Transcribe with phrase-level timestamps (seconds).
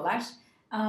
[0.00, 0.24] merhabalar.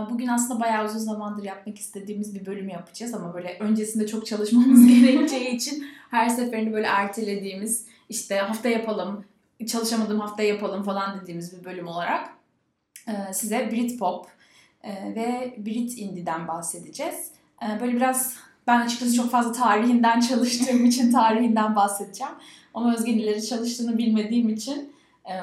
[0.10, 4.88] Bugün aslında bayağı uzun zamandır yapmak istediğimiz bir bölüm yapacağız ama böyle öncesinde çok çalışmamız
[5.02, 9.26] gerekeceği için her seferinde böyle ertelediğimiz işte hafta yapalım,
[9.68, 12.30] çalışamadığım hafta yapalım falan dediğimiz bir bölüm olarak
[13.32, 14.28] size Britpop
[15.16, 17.32] ve Brit Indie'den bahsedeceğiz.
[17.82, 18.36] Böyle biraz
[18.68, 22.34] ben açıkçası çok fazla tarihinden çalıştığım için tarihinden bahsedeceğim.
[22.74, 24.86] Ama Özge'nin çalıştığını bilmediğim için e,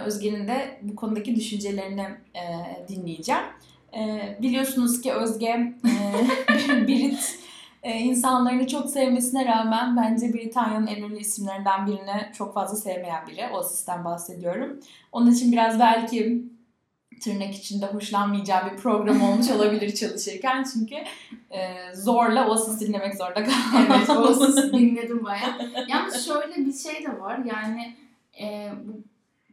[0.06, 2.42] Özge'nin de bu konudaki düşüncelerini e,
[2.88, 3.42] dinleyeceğim.
[3.94, 5.74] E, biliyorsunuz ki Özge
[6.88, 7.38] Brit
[7.84, 13.48] insanlarını çok sevmesine rağmen bence Britanya'nın en ünlü isimlerinden birini çok fazla sevmeyen biri.
[13.52, 14.80] O sistem bahsediyorum.
[15.12, 16.42] Onun için biraz belki
[17.20, 20.94] tırnak içinde hoşlanmayacağı bir program olmuş olabilir çalışırken çünkü
[21.50, 23.86] e, zorla Oasis dinlemek zorunda kaldım.
[23.92, 25.58] Evet Oasis dinledim baya.
[25.88, 27.96] Yalnız şöyle bir şey de var yani
[28.40, 28.92] e, bu,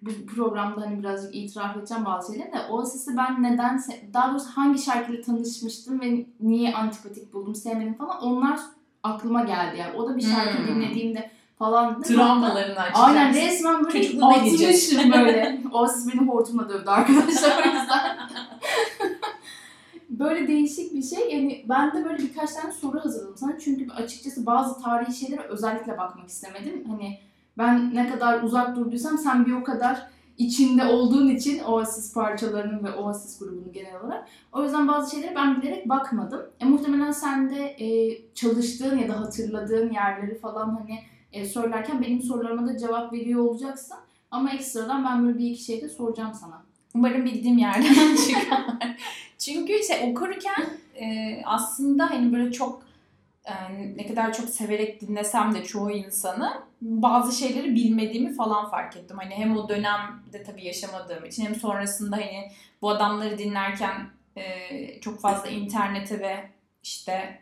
[0.01, 3.81] bu programda hani birazcık itiraf edeceğim bazı şeyleri de Oasis'i ben neden
[4.13, 8.59] daha doğrusu hangi şarkıyla tanışmıştım ve niye antipatik buldum sevmedim falan onlar
[9.03, 9.97] aklıma geldi yani.
[9.97, 10.67] O da bir şarkı hmm.
[10.67, 12.01] dinlediğimde falan.
[12.01, 13.03] Travmalarını açacaksın.
[13.03, 15.61] Aynen resmen böyle atmışım böyle.
[15.71, 18.17] o siz beni hortumla dövdü arkadaşlar o yüzden.
[20.09, 21.35] böyle değişik bir şey.
[21.35, 23.59] Yani ben de böyle birkaç tane soru hazırladım sana.
[23.59, 26.83] Çünkü açıkçası bazı tarihi şeylere özellikle bakmak istemedim.
[26.87, 27.19] Hani
[27.57, 32.91] ben ne kadar uzak durduysam sen bir o kadar içinde olduğun için Oasis parçalarının ve
[32.91, 34.27] Oasis grubunun genel olarak.
[34.53, 36.41] O yüzden bazı şeylere ben bilerek bakmadım.
[36.59, 40.99] E, muhtemelen sen de e, çalıştığın ya da hatırladığın yerleri falan hani
[41.33, 43.97] e, söylerken benim sorularıma da cevap veriyor olacaksın.
[44.31, 46.63] Ama ekstradan ben böyle bir iki şey de soracağım sana.
[46.95, 48.65] Umarım bildiğim yerden çıkar.
[49.37, 51.05] Çünkü işte okurken e,
[51.45, 52.81] aslında hani böyle çok
[53.95, 59.17] ne kadar çok severek dinlesem de çoğu insanı bazı şeyleri bilmediğimi falan fark ettim.
[59.17, 62.51] Hani hem o dönemde tabii yaşamadığım için hem sonrasında hani
[62.81, 66.49] bu adamları dinlerken e, çok fazla internete ve
[66.83, 67.41] işte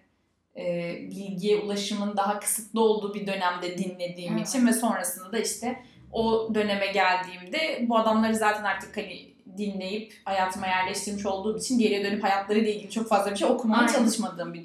[0.58, 4.50] e, bilgiye ulaşımın daha kısıtlı olduğu bir dönemde dinlediğim evet.
[4.50, 10.68] için ve sonrasında da işte o döneme geldiğimde bu adamları zaten artık hani dinleyip hayatıma
[10.68, 13.94] yerleştirmiş olduğum için geriye dönüp hayatlarıyla ilgili çok fazla bir şey okumaya Aynen.
[13.94, 14.64] çalışmadığım bir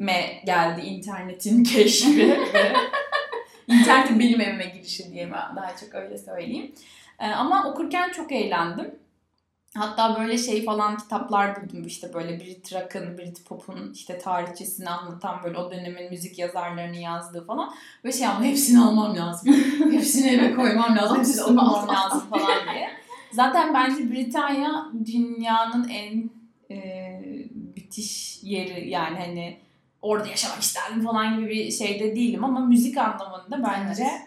[0.00, 2.18] döneme geldi internetin keşfi
[2.54, 2.72] ve
[3.68, 6.72] internetin benim evime girişi diye daha çok öyle söyleyeyim.
[7.18, 8.94] Ee, ama okurken çok eğlendim.
[9.76, 15.42] Hatta böyle şey falan kitaplar buldum işte böyle Brit Rock'ın, Brit Pop'un işte tarihçesini anlatan
[15.44, 17.74] böyle o dönemin müzik yazarlarını yazdığı falan.
[18.04, 19.54] Ve şey ama hepsini almam lazım.
[19.92, 21.18] hepsini eve koymam lazım.
[21.18, 22.90] Hepsini okumam lazım falan diye.
[23.32, 26.30] Zaten bence Britanya dünyanın en
[26.70, 27.20] e,
[27.76, 29.63] bitiş yeri yani hani
[30.04, 34.20] orada yaşamak isterdim falan gibi bir şeyde değilim ama müzik anlamında bence evet.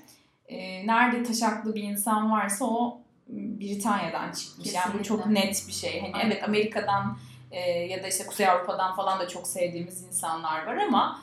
[0.47, 4.57] e, nerede taşaklı bir insan varsa o Britanya'dan çıkmış.
[4.57, 4.77] Kesinlikle.
[4.79, 6.01] Yani bu çok net bir şey.
[6.01, 7.17] Hani evet Amerika'dan
[7.51, 11.21] e, ya da işte Kuzey Avrupa'dan falan da çok sevdiğimiz insanlar var ama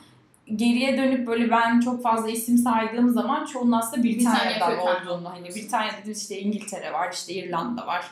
[0.55, 5.49] geriye dönüp böyle ben çok fazla isim saydığım zaman çoğunun aslında Britanya'dan Britanya olduğunu hani
[5.49, 8.05] Britanya dediğimiz işte İngiltere var, işte İrlanda var.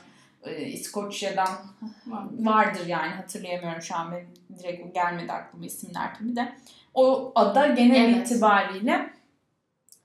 [0.46, 1.48] E, İskoçya'dan
[2.32, 4.28] vardır yani hatırlayamıyorum şu an benim
[4.60, 6.56] direkt gelmedi aklıma isimler tabii de.
[6.94, 8.28] O ada genel evet.
[8.28, 9.10] itibariyle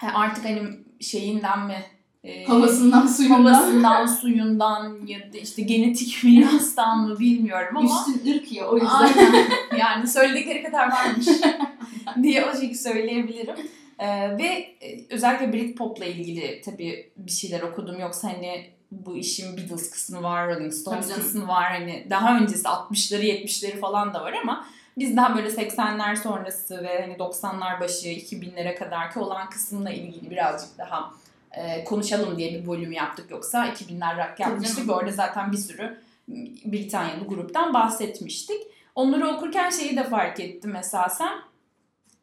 [0.02, 0.62] e, artık hani
[1.00, 1.84] şeyinden mi
[2.24, 8.52] e, havasından suyundan havasından suyundan ya da işte genetik mirastan mı bilmiyorum ama üstün ırk
[8.52, 9.10] ya o yüzden
[9.78, 11.26] yani söyledikleri kadar varmış
[12.22, 13.56] diye o şekilde söyleyebilirim.
[13.98, 14.44] Ee, ve
[14.80, 20.48] e, özellikle Britpop'la ilgili tabii bir şeyler okudum yoksa hani bu işin Beatles kısmı var,
[20.48, 24.66] Rolling Stones kısmı var hani daha öncesi 60'ları 70'leri falan da var ama
[24.98, 30.78] biz daha böyle 80'ler sonrası ve hani 90'lar başı 2000'lere kadarki olan kısımla ilgili birazcık
[30.78, 31.14] daha
[31.52, 33.30] e, konuşalım diye bir bölüm yaptık.
[33.30, 34.90] Yoksa 2000'ler rock yapmıştık.
[34.90, 35.98] Orada zaten bir sürü
[36.64, 38.62] Britanyalı gruptan bahsetmiştik.
[38.94, 41.32] Onları okurken şeyi de fark ettim esasen.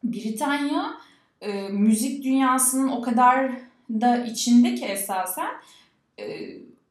[0.04, 0.94] Britanya
[1.40, 3.50] e, müzik dünyasının o kadar
[3.90, 5.50] da içinde ki esasen
[6.20, 6.24] e,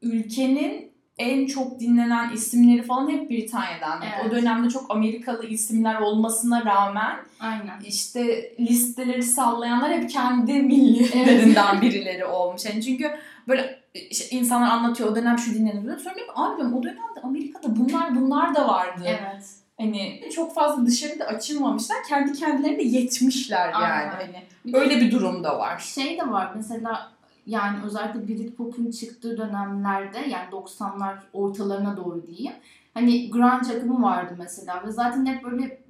[0.02, 4.02] ülkenin en çok dinlenen isimleri falan hep Britanya'dan.
[4.02, 4.26] Evet.
[4.26, 7.80] O dönemde çok Amerikalı isimler olmasına rağmen Aynen.
[7.86, 11.82] işte listeleri sallayanlar hep kendi milliyetleриnden evet.
[11.82, 12.64] birileri olmuş.
[12.64, 13.10] Yani çünkü
[13.48, 15.98] böyle işte insanlar anlatıyor o dönem şu dinleniyor.
[15.98, 19.04] Sonra diyorum abi diyorum, o dönemde Amerika'da bunlar bunlar da vardı.
[19.06, 19.44] Evet.
[19.78, 21.96] Hani çok fazla dışarıda açılmamışlar.
[22.08, 23.84] Kendi kendilerine yetmişler yani.
[23.84, 24.10] Aynen.
[24.10, 25.78] Hani öyle bir durum da var.
[25.78, 27.15] Şey de var mesela
[27.46, 32.52] yani özellikle Britpop'un çıktığı dönemlerde yani 90'lar ortalarına doğru diyeyim.
[32.94, 35.82] Hani grunge akımı vardı mesela ve zaten hep böyle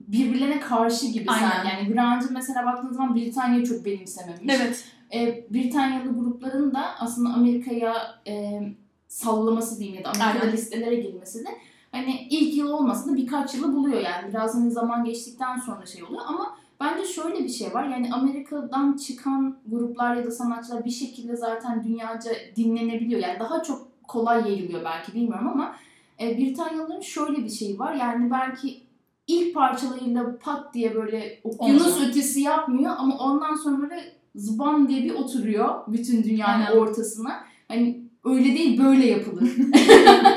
[0.00, 1.50] birbirlerine karşı gibi Aynen.
[1.50, 1.64] sen.
[1.70, 4.54] Yani grunge mesela baktığınız zaman Britanya çok benimsememiş.
[4.54, 4.84] Evet.
[5.14, 7.94] E, Britanyalı grupların da aslında Amerika'ya
[8.26, 8.62] e,
[9.08, 10.52] sallaması diyeyim ya da Amerika'da Aynen.
[10.52, 11.48] listelere girmesi de
[11.92, 14.28] hani ilk yıl olmasa da birkaç yılı buluyor yani.
[14.28, 17.84] Biraz hani zaman geçtikten sonra şey oluyor ama bence şöyle bir şey var.
[17.84, 23.20] Yani Amerika'dan çıkan gruplar ya da sanatçılar bir şekilde zaten dünyaca dinlenebiliyor.
[23.20, 25.76] Yani daha çok kolay yayılıyor belki bilmiyorum ama
[26.20, 27.94] e, Britanyalıların şöyle bir şeyi var.
[27.94, 28.80] Yani belki
[29.26, 35.14] ilk parçalarıyla pat diye böyle okyanus ötesi yapmıyor ama ondan sonra böyle zıban diye bir
[35.14, 36.78] oturuyor bütün dünyanın Aynen.
[36.78, 37.44] ortasına.
[37.68, 39.50] Hani öyle değil böyle yapılır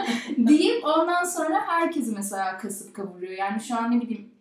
[0.37, 3.31] deyip ondan sonra herkesi mesela kasıp kavuruyor.
[3.31, 4.32] Yani şu an ne bileyim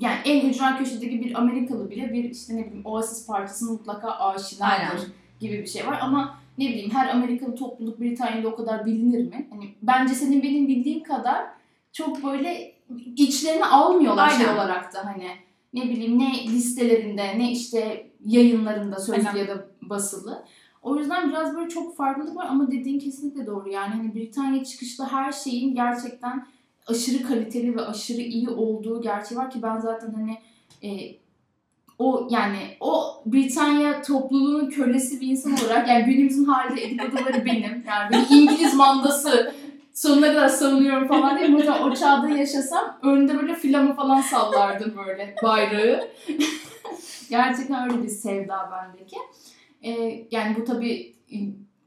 [0.00, 5.00] yani en ücra köşedeki bir Amerikalı bile bir işte ne bileyim Oasis parçasına mutlaka aşinadır
[5.40, 9.48] gibi bir şey var ama ne bileyim her Amerikalı topluluk Britanya'da o kadar bilinir mi?
[9.50, 11.46] Hani bence senin benim bildiğim kadar
[11.92, 12.72] çok böyle
[13.16, 14.54] içlerine almıyorlar şey Aynen.
[14.54, 15.26] olarak da hani
[15.74, 19.40] ne bileyim ne listelerinde ne işte yayınlarında sözlü Aynen.
[19.40, 20.44] ya da basılı.
[20.82, 23.68] O yüzden biraz böyle çok farklılık var ama dediğin kesinlikle doğru.
[23.68, 26.46] Yani hani Britanya çıkışlı her şeyin gerçekten
[26.90, 30.38] aşırı kaliteli ve aşırı iyi olduğu gerçeği var ki ben zaten hani
[30.82, 31.16] e,
[31.98, 37.84] o yani o Britanya topluluğunun kölesi bir insan olarak yani günümüzün halinde edikoduları benim.
[37.86, 39.54] Yani böyle İngiliz mandası
[39.94, 45.34] sonuna kadar savunuyorum falan diye muhtemelen o çağda yaşasam önünde böyle flamı falan sallardım böyle
[45.42, 46.08] bayrağı.
[47.30, 49.16] Gerçekten öyle bir sevda bendeki.
[49.82, 51.14] Ee, yani bu tabii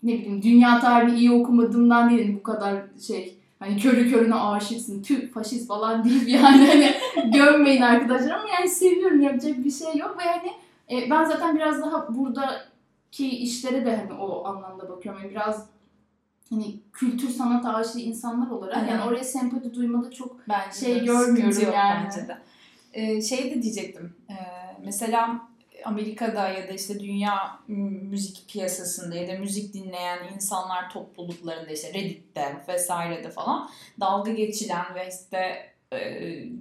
[0.04, 5.32] ne bileyim dünya tarihini iyi okumadığımdan değil bu kadar şey hani körü körüne aşıksın tüh
[5.32, 6.94] faşist falan deyip yani hani
[7.32, 10.52] gömmeyin arkadaşlar ama yani seviyorum yapacak bir şey yok ve yani
[10.92, 15.22] e, ben zaten biraz daha buradaki işlere de hani o anlamda bakıyorum.
[15.22, 15.66] Yani biraz
[16.50, 18.88] hani kültür sanat aşığı insanlar olarak Aynen.
[18.88, 22.06] yani oraya sempati duymada çok Bence Şey görmüyorum yani.
[22.06, 22.38] Bence de.
[22.94, 24.14] Ee, şey de diyecektim.
[24.30, 24.34] Ee,
[24.86, 25.40] mesela
[25.86, 32.64] Amerika'da ya da işte dünya müzik piyasasında ya da müzik dinleyen insanlar topluluklarında işte Reddit'te
[32.68, 33.70] vesairede falan
[34.00, 35.98] dalga geçilen ve işte e,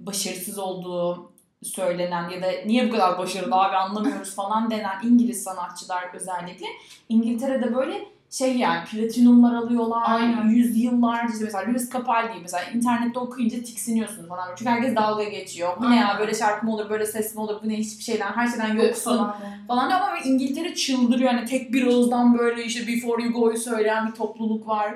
[0.05, 1.33] başarısız olduğu
[1.63, 6.65] söylenen ya da niye bu kadar başarılı abi anlamıyoruz falan denen İngiliz sanatçılar özellikle
[7.09, 10.03] İngiltere'de böyle şey yani platinumlar alıyorlar.
[10.05, 10.49] Aynen.
[10.49, 14.47] Yüzyıllarca işte mesela Lewis Capaldi mesela internette okuyunca tiksiniyorsun falan.
[14.55, 15.77] Çünkü herkes dalga geçiyor.
[15.79, 18.31] Bu ne ya böyle şarkı mı olur böyle ses mi olur bu ne hiçbir şeyden
[18.31, 19.35] her şeyden yoksun falan.
[19.67, 21.33] falan diyor ama İngiltere çıldırıyor.
[21.33, 24.95] Hani tek bir ağızdan böyle işte Before You Go'yu söyleyen bir topluluk var.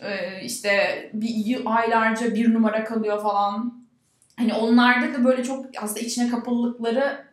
[0.00, 0.70] Ee, işte
[1.14, 3.74] bir aylarca bir numara kalıyor falan.
[4.36, 7.24] Hani onlarda da böyle çok aslında içine kapalılıkları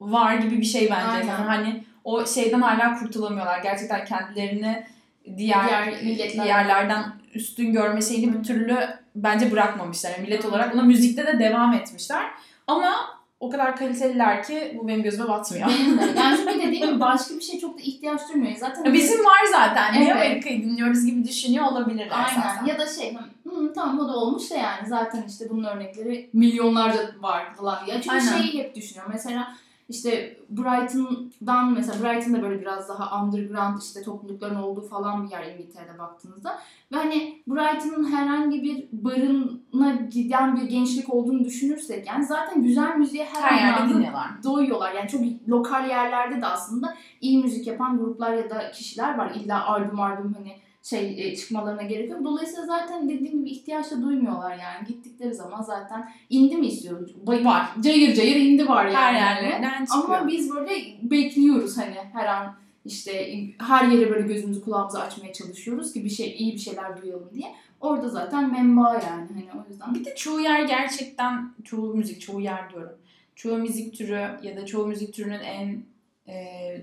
[0.00, 1.06] var gibi bir şey bence.
[1.06, 1.26] Aynen.
[1.26, 3.62] Yani hani o şeyden hala kurtulamıyorlar.
[3.62, 4.93] Gerçekten kendilerini
[5.36, 7.04] diğer, Diğer milletler- yerlerden
[7.34, 8.78] üstün görme şeyini bir türlü
[9.16, 10.10] bence bırakmamışlar.
[10.10, 12.26] Yani millet olarak buna müzikte de devam etmişler.
[12.66, 12.94] Ama
[13.40, 15.68] o kadar kaliteliler ki bu benim gözüme batmıyor.
[15.68, 16.02] Benim de.
[16.16, 18.56] Yani çünkü dediğim gibi başka bir şey çok da ihtiyaç duymuyor.
[18.56, 19.92] Zaten Bizim var zaten.
[19.94, 20.16] Niye Evet.
[20.16, 22.40] Amerika'yı dinliyoruz gibi düşünüyor olabilirler Aynen.
[22.40, 22.66] esasen.
[22.66, 27.00] Ya da şey hı, tamam o da olmuş da yani zaten işte bunun örnekleri milyonlarca
[27.20, 27.94] var falan ya.
[28.02, 28.42] Çünkü Aynen.
[28.42, 29.12] şeyi hep düşünüyorum.
[29.14, 29.54] Mesela
[29.88, 35.98] işte Brighton'dan mesela Brighton'da böyle biraz daha underground işte toplulukların olduğu falan bir yer İngiltere'de
[35.98, 36.58] baktığınızda.
[36.92, 43.24] Ve hani Brighton'ın herhangi bir barına giden bir gençlik olduğunu düşünürsek yani zaten güzel müziğe
[43.24, 44.92] her, Her anlamda doyuyorlar.
[44.92, 49.32] Yani çok lokal yerlerde de aslında iyi müzik yapan gruplar ya da kişiler var.
[49.34, 52.24] İlla albüm albüm hani şey e, çıkmalarına gerek yok.
[52.24, 54.86] Dolayısıyla zaten dediğim gibi ihtiyaç da duymuyorlar yani.
[54.88, 57.26] Gittikleri zaman zaten indi mi istiyoruz?
[57.26, 57.66] Bay- Var.
[57.80, 58.96] Cayır cayır indi var yani.
[58.96, 60.18] Her yerlerden çıkıyor.
[60.18, 60.72] Ama biz böyle
[61.02, 66.36] bekliyoruz hani her an işte her yere böyle gözümüzü kulağımızı açmaya çalışıyoruz ki bir şey
[66.38, 67.54] iyi bir şeyler duyalım diye.
[67.80, 69.94] Orada zaten menba yani hani o yüzden.
[69.94, 72.96] Bir de çoğu yer gerçekten çoğu müzik, çoğu yer diyorum.
[73.34, 75.82] Çoğu müzik türü ya da çoğu müzik türünün en
[76.28, 76.36] e,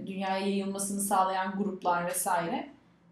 [0.07, 2.69] dünyaya yayılmasını sağlayan gruplar vesaire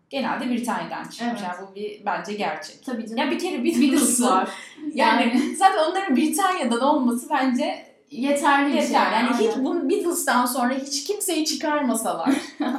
[0.10, 1.22] genelde Britanya'dan çıkmış.
[1.22, 1.42] Evet.
[1.44, 2.86] Yani bu bir bence gerçek.
[2.86, 3.18] Tabii canım.
[3.18, 4.50] Ya bir kere Beatles var.
[4.94, 8.82] yani, Yani zaten onların Britanya'dan olması bence yeterli bir şey.
[8.88, 9.12] yeter.
[9.12, 9.66] Yani hiç aynen.
[9.66, 12.30] bu Beatles'tan sonra hiç kimseyi çıkarmasalar.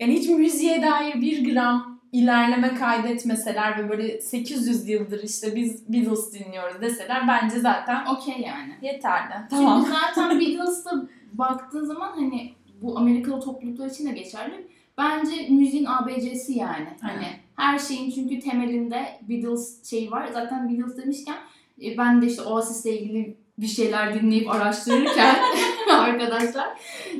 [0.00, 6.32] Yani hiç müziğe dair bir gram ilerleme kaydetmeseler ve böyle 800 yıldır işte biz Beatles
[6.32, 8.74] dinliyoruz deseler bence zaten Okey yani.
[8.82, 9.32] yeterli.
[9.50, 9.84] Tamam.
[9.84, 10.90] Çünkü zaten Beatles'ta
[11.32, 14.66] baktığın zaman hani bu Amerikalı topluluklar için de geçerli.
[15.00, 16.88] Bence müziğin ABC'si yani.
[17.00, 17.32] Hani Aynen.
[17.56, 20.28] her şeyin çünkü temelinde Beatles şeyi var.
[20.32, 21.36] Zaten Beatles demişken
[21.82, 25.36] e, ben de işte Oasis'le ilgili bir şeyler dinleyip araştırırken
[25.92, 26.68] arkadaşlar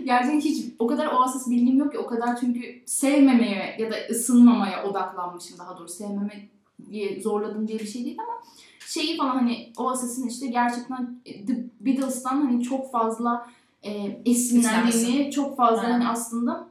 [0.04, 4.84] gerçekten hiç o kadar Oasis bilgim yok ki o kadar çünkü sevmemeye ya da ısınmamaya
[4.84, 6.48] odaklanmışım daha doğrusu sevmeme
[6.90, 8.42] diye zorladım diye bir şey değil ama
[8.86, 13.50] şeyi falan hani Oasis'in işte gerçekten e, The Beatles'tan hani çok fazla
[13.82, 15.92] e, esinlendiğini, çok fazla Aynen.
[15.92, 16.69] hani aslında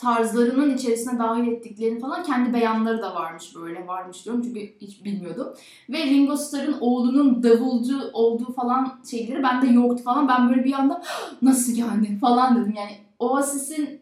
[0.00, 5.48] tarzlarının içerisine dahil ettiklerini falan kendi beyanları da varmış böyle varmış diyorum çünkü hiç bilmiyordum.
[5.88, 10.28] Ve Ringo Starr'ın oğlunun davulcu olduğu falan şeyleri bende yoktu falan.
[10.28, 11.02] Ben böyle bir anda
[11.42, 12.74] nasıl yani falan dedim.
[12.76, 14.00] Yani Oasis'in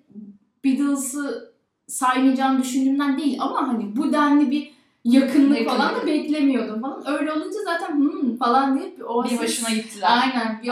[0.65, 1.53] Beatles'ı
[1.87, 4.73] saymayacağını düşündüğümden değil ama hani bu denli bir
[5.05, 7.05] yakınlık falan da beklemiyordum falan.
[7.07, 9.41] Öyle olunca zaten hmm falan deyip bir Oasis...
[9.41, 10.09] Bir hoşuna gittiler.
[10.23, 10.61] Aynen.
[10.63, 10.69] Bir.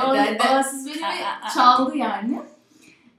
[0.50, 2.40] Oasis beni bir çaldı yani.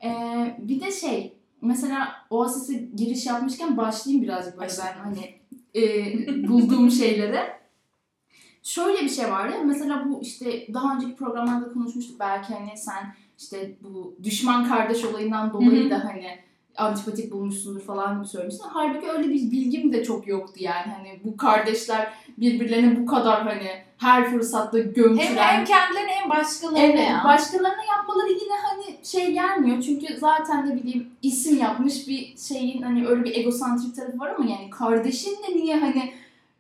[0.04, 5.36] Ee, bir de şey mesela Oasis'e giriş yapmışken başlayayım birazcık böyle ben hani
[5.76, 7.58] e, bulduğum şeylere.
[8.64, 13.16] Şöyle bir şey var ya mesela bu işte daha önceki programlarda konuşmuştuk belki hani sen
[13.38, 16.40] işte bu düşman kardeş olayından dolayı da hani
[16.78, 18.66] antipatik bulmuşsundur falan gibi söylemişsin.
[18.70, 20.92] Halbuki öyle bir bilgim de çok yoktu yani.
[20.98, 25.36] Hani bu kardeşler birbirlerine bu kadar hani her fırsatta gömçülen.
[25.36, 27.22] Hem, hem kendilerine hem başkalarına Evet, ya.
[27.26, 29.82] başkalarına yapmaları yine hani şey gelmiyor.
[29.82, 34.50] Çünkü zaten ne bileyim isim yapmış bir şeyin hani öyle bir egosantrik tarafı var ama
[34.52, 36.14] yani kardeşin de niye hani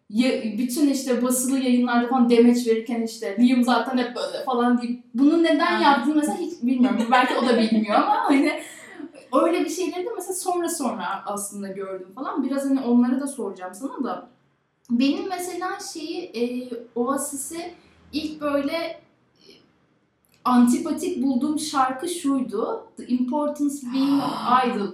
[0.09, 5.03] ya- bütün işte basılı yayınlarda falan demeç verirken işte Liam zaten hep böyle falan deyip
[5.13, 7.07] bunu neden yaptığını mesela hiç bilmiyorum.
[7.11, 8.51] Belki o da bilmiyor ama hani
[9.43, 12.43] öyle bir şeyleri de mesela sonra sonra aslında gördüm falan.
[12.43, 14.27] Biraz hani onları da soracağım sana da.
[14.89, 17.71] Benim mesela şeyi e, Oasis'i
[18.13, 18.99] ilk böyle
[20.47, 22.87] antipatik bulduğum şarkı şuydu.
[22.97, 24.21] The Importance of Being
[24.65, 24.89] Idle.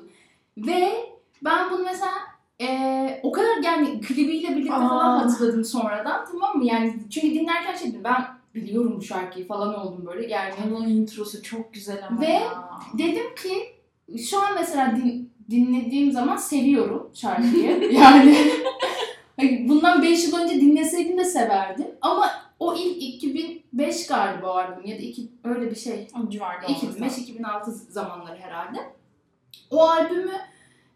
[0.57, 0.93] Ve
[1.43, 2.11] ben bunu mesela
[2.61, 5.21] e, o kadar yani klibiyle birlikte falan Aa.
[5.23, 6.65] hatırladım sonradan tamam mı?
[6.65, 10.53] Yani çünkü dinlerken şey dedim ben biliyorum bu şarkıyı falan oldum böyle yani.
[10.67, 12.69] Onun introsu çok güzel ama Ve- ya.
[12.97, 13.53] Dedim ki
[14.29, 17.91] şu an mesela din- dinlediğim zaman seviyorum şarkıyı.
[17.93, 18.37] yani
[19.69, 21.87] bundan 5 yıl önce dinleseydim de severdim.
[22.01, 22.31] Ama
[22.63, 26.07] o ilk 2005 galiba o albüm ya da iki, öyle bir şey.
[26.25, 27.03] O civarda olması lazım.
[27.03, 28.77] 2005-2006 zamanları herhalde.
[29.71, 30.37] O albümü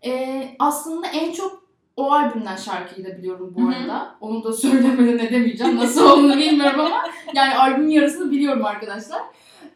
[0.05, 4.17] e, aslında en çok o albümden şarkıyı da biliyorum bu arada.
[4.21, 5.75] Onu da söylemeden edemeyeceğim.
[5.75, 9.21] Nasıl olduğunu bilmiyorum ama yani albümün yarısını biliyorum arkadaşlar.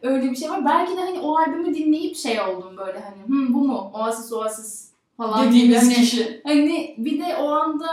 [0.02, 0.64] Öyle bir şey var.
[0.64, 3.90] Belki de hani o albümü dinleyip şey oldum böyle hani Hı, bu mu?
[3.94, 4.91] Oasis Oasis
[5.22, 5.42] falan.
[5.44, 5.54] gibi.
[5.54, 6.40] Dediğimiz Hani- kişi.
[6.44, 7.86] Hani bir de o anda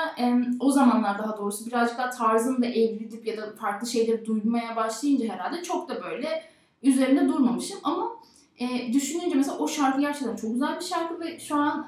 [0.59, 5.33] o zamanlar daha doğrusu birazcık daha tarzım da evrilip ya da farklı şeyleri duymaya başlayınca
[5.33, 6.43] herhalde çok da böyle
[6.83, 8.07] üzerinde durmamışım ama
[8.59, 11.87] e, düşününce mesela o şarkı gerçekten çok güzel bir şarkı ve şu an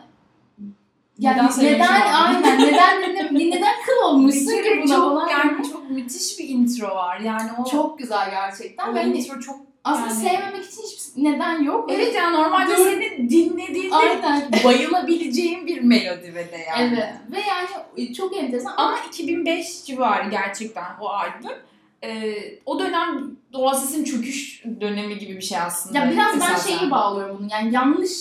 [1.19, 5.27] yani Neden neden, aynen neden dinle, neden kıl olmuşsun ki buna çok, falan.
[5.27, 7.19] yani çok müthiş bir intro var.
[7.19, 11.23] Yani o çok güzel gerçekten o ve hani intro çok aslında yani- sevmemek için hiçbir
[11.23, 11.89] neden yok.
[11.93, 12.85] Evet ya normalde Dur.
[12.85, 14.49] senin dinlediğinde Aynen.
[14.63, 16.93] bayılabileceğin bir melodi ve de yani.
[16.93, 21.57] Evet ve yani çok enteresan ama Ama 2005 civarı gerçekten o albüm.
[22.03, 22.35] Ee,
[22.65, 25.99] o dönem Oasis'in çöküş dönemi gibi bir şey aslında.
[25.99, 27.47] Ya biraz ben şeyi bağlıyorum bunu.
[27.51, 28.11] Yani yanlış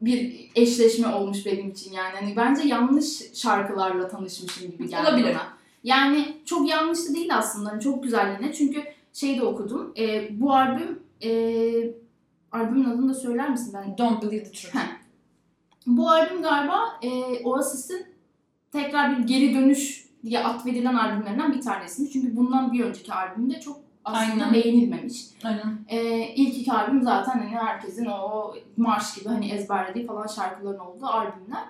[0.00, 2.14] bir eşleşme olmuş benim için yani.
[2.20, 5.28] Hani bence yanlış şarkılarla tanışmışım gibi geldi Olabilir.
[5.34, 5.46] bana.
[5.84, 7.70] Yani çok yanlış da değil aslında.
[7.70, 8.52] Hani çok güzel yine.
[8.52, 9.92] Çünkü şey de okudum.
[9.98, 11.94] E, bu albüm e,
[12.52, 13.98] albümün adını da söyler misin ben?
[13.98, 14.74] Don't Believe the Truth.
[14.74, 14.88] Heh.
[15.86, 17.10] Bu albüm galiba e,
[17.44, 18.06] Oasis'in
[18.72, 22.12] tekrar bir geri dönüş diye atfedilen albümlerinden bir tanesiymiş.
[22.12, 24.54] Çünkü bundan bir önceki albümde çok aslında Aynen.
[24.54, 25.26] beğenilmemiş.
[25.44, 25.78] Aynen.
[25.88, 31.06] Ee, ilk iki albüm zaten hani herkesin o marş gibi hani ezberlediği falan şarkıların olduğu
[31.06, 31.64] albümler.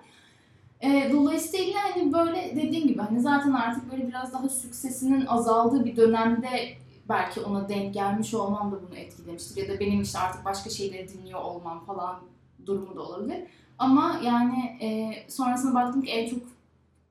[0.80, 5.96] Ee, dolayısıyla hani böyle dediğim gibi hani zaten artık böyle biraz daha süksesinin azaldığı bir
[5.96, 6.48] dönemde
[7.08, 9.68] belki ona denk gelmiş olmam da bunu etkilemiştir.
[9.68, 12.20] Ya da benim işte artık başka şeyleri dinliyor olmam falan
[12.66, 13.44] durumu da olabilir.
[13.78, 16.38] Ama yani e, sonrasında baktım ki en çok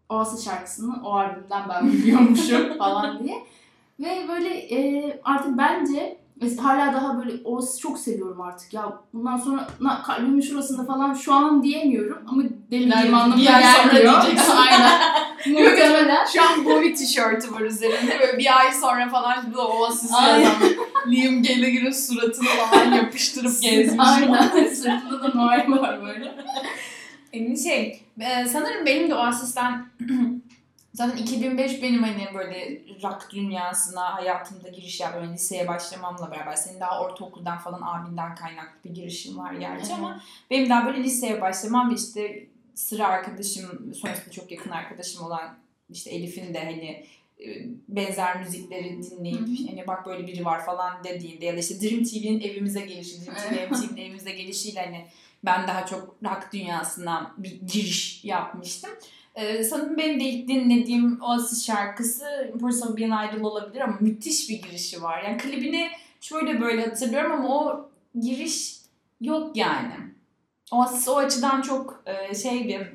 [0.10, 3.44] Oasis şarkısını o albümden ben biliyormuşum falan diye.
[4.00, 8.94] Ve böyle e, artık bence mesela hala daha böyle Oasis'i çok seviyorum artık ya.
[9.14, 13.64] Bundan sonra na, kalbimin şurasında falan şu an diyemiyorum ama demeyeceğim Yani anlamına bir ay
[13.64, 14.22] sonra gelmiyor.
[14.22, 14.54] diyeceksin.
[14.72, 14.92] Aynen.
[15.48, 16.26] Muhtemelen.
[16.34, 18.20] Şu an Bowie tişörtü var üzerinde.
[18.20, 20.42] Böyle bir ay sonra falan bu da Oasis yazan
[21.08, 24.00] Liam Gallagher'ın suratını falan yapıştırıp gezmiş.
[24.08, 24.68] Aynen.
[24.74, 26.36] Sırtında da Noel var böyle.
[27.34, 29.86] Yani şey, e, sanırım benim de Oasis'ten
[30.94, 36.80] zaten 2005 benim hani böyle rock dünyasına hayatımda giriş yapmam, yani liseye başlamamla beraber senin
[36.80, 40.22] daha ortaokuldan falan abinden kaynaklı bir girişim var gerçi ama
[40.52, 45.56] benim daha böyle liseye başlamam işte sıra arkadaşım, sonrasında çok yakın arkadaşım olan
[45.90, 47.06] işte Elif'in de hani
[47.40, 52.04] e, benzer müzikleri dinleyip hani bak böyle biri var falan dediğinde ya da işte Dream
[52.04, 53.72] TV'nin evimize gelişi, Dream TV, Evet.
[53.72, 55.06] MTV'nin evimize gelişiyle hani
[55.46, 58.92] ben daha çok rock dünyasına bir giriş yapmıştım.
[59.36, 64.50] Ee, sanırım benim de ilk dinlediğim Oasis şarkısı Importance of Being Idol olabilir ama müthiş
[64.50, 65.24] bir girişi var.
[65.24, 65.88] Yani klibini
[66.22, 68.76] şöyle böyle hatırlıyorum ama o giriş
[69.22, 69.94] yok yani.
[70.72, 72.88] Oasis o açıdan çok e, şey bir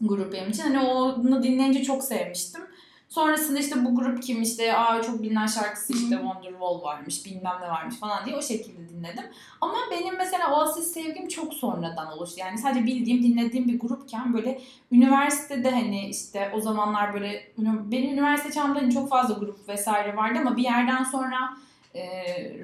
[0.00, 0.62] grup benim için.
[0.62, 2.62] Hani onu dinleyince çok sevmiştim.
[3.08, 7.68] Sonrasında işte bu grup kim işte aa çok bilinen şarkısı işte Wonderwall varmış bilmem ne
[7.68, 9.24] varmış falan diye o şekilde dinledim.
[9.60, 12.40] Ama benim mesela Oasis sevgim çok sonradan oluştu.
[12.40, 14.60] Yani sadece bildiğim dinlediğim bir grupken böyle
[14.92, 20.38] üniversitede hani işte o zamanlar böyle benim üniversite çağımda hani çok fazla grup vesaire vardı
[20.40, 21.56] ama bir yerden sonra
[21.94, 22.04] e,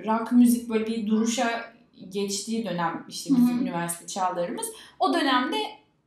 [0.07, 1.73] rock müzik böyle bir duruşa
[2.09, 3.63] geçtiği dönem işte bizim Hı-hı.
[3.63, 4.67] üniversite çağlarımız.
[5.01, 5.57] O dönemde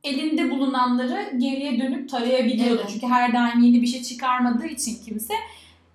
[0.06, 2.80] elinde bulunanları geriye dönüp tarayabiliyordu.
[2.80, 2.90] Evet.
[2.92, 5.34] Çünkü her daim yeni bir şey çıkarmadığı için kimse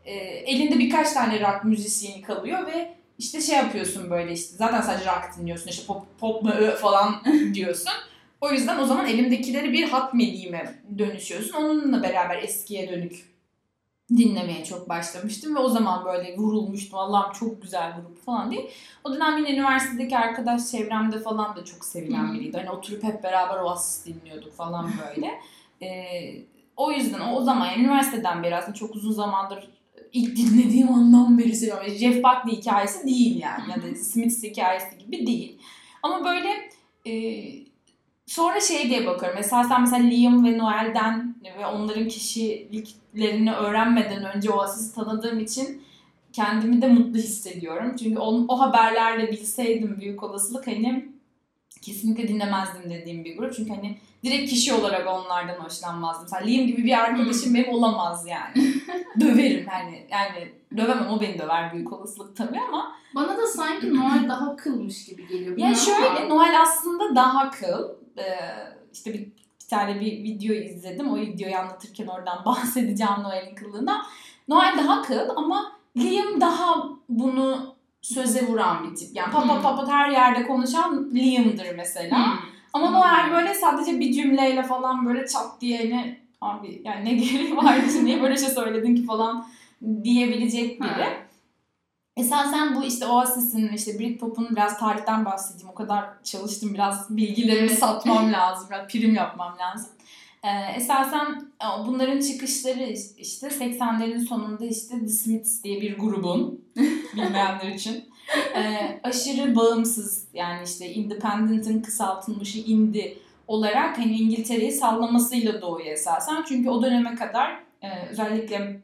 [0.06, 5.06] e, elinde birkaç tane rock müzisyeni kalıyor ve işte şey yapıyorsun böyle işte zaten sadece
[5.06, 6.52] rock dinliyorsun işte pop, pop mu
[6.82, 7.92] falan diyorsun.
[8.42, 11.54] O yüzden o zaman elimdekileri bir hat mediğime dönüşüyorsun.
[11.54, 13.31] Onunla beraber eskiye dönük
[14.18, 17.00] dinlemeye çok başlamıştım ve o zaman böyle vurulmuştum.
[17.00, 18.70] Allah'ım çok güzel grup falan diye.
[19.04, 22.58] O dönem yine üniversitedeki arkadaş çevremde falan da çok sevilen biriydi.
[22.58, 25.32] Hani oturup hep beraber Oasis dinliyorduk falan böyle.
[25.82, 26.42] ee,
[26.78, 29.70] o yüzden o, zaman yani üniversiteden beri aslında çok uzun zamandır
[30.14, 31.90] ilk dinlediğim andan beri seviyorum.
[31.90, 33.72] Jeff Buckley hikayesi değil yani.
[33.72, 35.58] Ya da Smiths hikayesi gibi değil.
[36.04, 36.50] Ama böyle
[37.06, 37.14] e,
[38.26, 39.38] Sonra şey diye bakıyorum.
[39.40, 45.84] Mesela sen mesela Liam ve Noel'den ve onların kişiliklerini öğrenmeden önce Oasis'i tanıdığım için
[46.34, 47.96] kendimi de mutlu hissediyorum.
[47.96, 51.12] Çünkü o, o haberlerle bilseydim büyük olasılık hani
[51.82, 53.56] kesinlikle dinlemezdim dediğim bir grup.
[53.56, 56.24] Çünkü hani direkt kişi olarak onlardan hoşlanmazdım.
[56.24, 57.56] Mesela Liam gibi bir arkadaşım hmm.
[57.56, 58.74] benim olamaz yani.
[59.20, 62.96] Döverim hani yani dövemem o beni döver büyük olasılık tabii ama.
[63.16, 65.58] Bana da sanki Noel daha kılmış gibi geliyor.
[65.58, 68.26] Yani şöyle Noel aslında daha kıl e,
[68.94, 71.12] işte bir, bir tane bir video izledim.
[71.12, 74.06] O videoyu anlatırken oradan bahsedeceğim Noel'in kılığına.
[74.48, 79.16] Noel daha kıl ama Liam daha bunu söze vuran bir tip.
[79.16, 82.26] Yani pat pat pat her yerde konuşan Liam'dır mesela.
[82.26, 82.40] Hmm.
[82.74, 82.94] Ama hmm.
[82.94, 87.86] Noel böyle sadece bir cümleyle falan böyle çat diye ne abi yani ne gereği vardı
[88.04, 89.48] niye böyle şey söyledin ki falan
[90.04, 91.06] diyebilecek biri.
[91.06, 91.31] Hmm.
[92.18, 95.70] Esasen bu işte Oasis'in işte Britpop'un biraz tarihten bahsedeyim.
[95.70, 98.68] O kadar çalıştım biraz bilgilerimi satmam lazım.
[98.70, 99.90] Biraz prim yapmam lazım.
[100.44, 102.84] Ee, esasen e, bunların çıkışları
[103.18, 106.66] işte 80'lerin sonunda işte The Smiths diye bir grubun
[107.14, 108.10] bilmeyenler için
[108.56, 108.62] e,
[109.04, 116.44] aşırı bağımsız yani işte independent'ın kısaltılmışı indie olarak hani İngiltere'yi sallamasıyla doğuyor esasen.
[116.48, 118.82] Çünkü o döneme kadar e, özellikle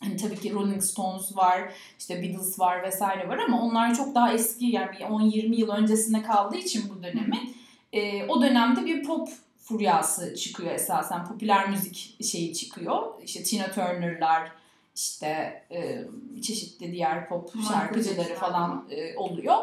[0.00, 4.32] Hani tabii ki Rolling Stones var, işte Beatles var vesaire var ama onlar çok daha
[4.32, 7.56] eski yani 10-20 yıl öncesinde kaldığı için bu dönemin
[7.92, 9.28] e, o dönemde bir pop
[9.58, 11.24] furyası çıkıyor esasen.
[11.24, 13.22] Popüler müzik şeyi çıkıyor.
[13.24, 14.52] İşte Tina Turner'lar,
[14.96, 16.04] işte e,
[16.42, 19.56] çeşitli diğer pop şarkıcıları falan e, oluyor.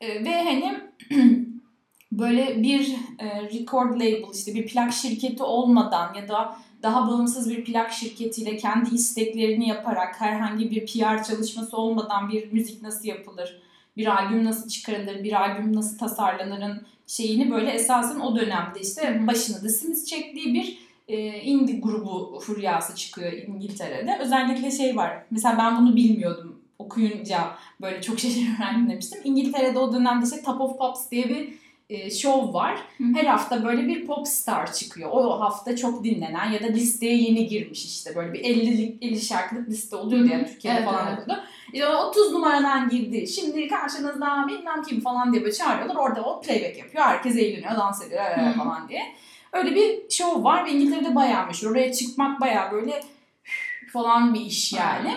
[0.00, 0.80] E, ve hani
[2.12, 7.64] böyle bir e, record label işte bir plak şirketi olmadan ya da daha bağımsız bir
[7.64, 13.62] plak şirketiyle kendi isteklerini yaparak herhangi bir PR çalışması olmadan bir müzik nasıl yapılır,
[13.96, 19.62] bir albüm nasıl çıkarılır, bir albüm nasıl tasarlanırın şeyini böyle esasen o dönemde işte başına
[19.62, 24.18] da Smith çektiği bir e, indie grubu furyası çıkıyor İngiltere'de.
[24.20, 25.22] Özellikle şey var.
[25.30, 29.20] Mesela ben bunu bilmiyordum okuyunca böyle çok şaşırarak öğrendim demiştim.
[29.24, 31.54] İngiltere'de o dönemde işte Top of Pops diye bir
[31.90, 32.78] e, şov var.
[33.14, 35.10] Her hafta böyle bir pop star çıkıyor.
[35.12, 39.68] O hafta çok dinlenen ya da listeye yeni girmiş işte böyle bir 50'lik 50 şarkılık
[39.68, 41.38] liste oluyor diye Türkiye'de evet, falan evet.
[41.72, 43.26] İşte 30 numaradan girdi.
[43.26, 45.96] Şimdi karşınızda bilmem kim falan diye böyle çağırıyorlar.
[45.96, 47.04] Orada o playback yapıyor.
[47.04, 48.58] Herkes eğleniyor, dans ediyor Hı-hı.
[48.58, 49.02] falan diye.
[49.52, 51.70] Öyle bir şov var ve İngiltere'de bayağı meşhur.
[51.70, 53.00] Oraya çıkmak bayağı böyle
[53.92, 55.14] falan bir iş yani.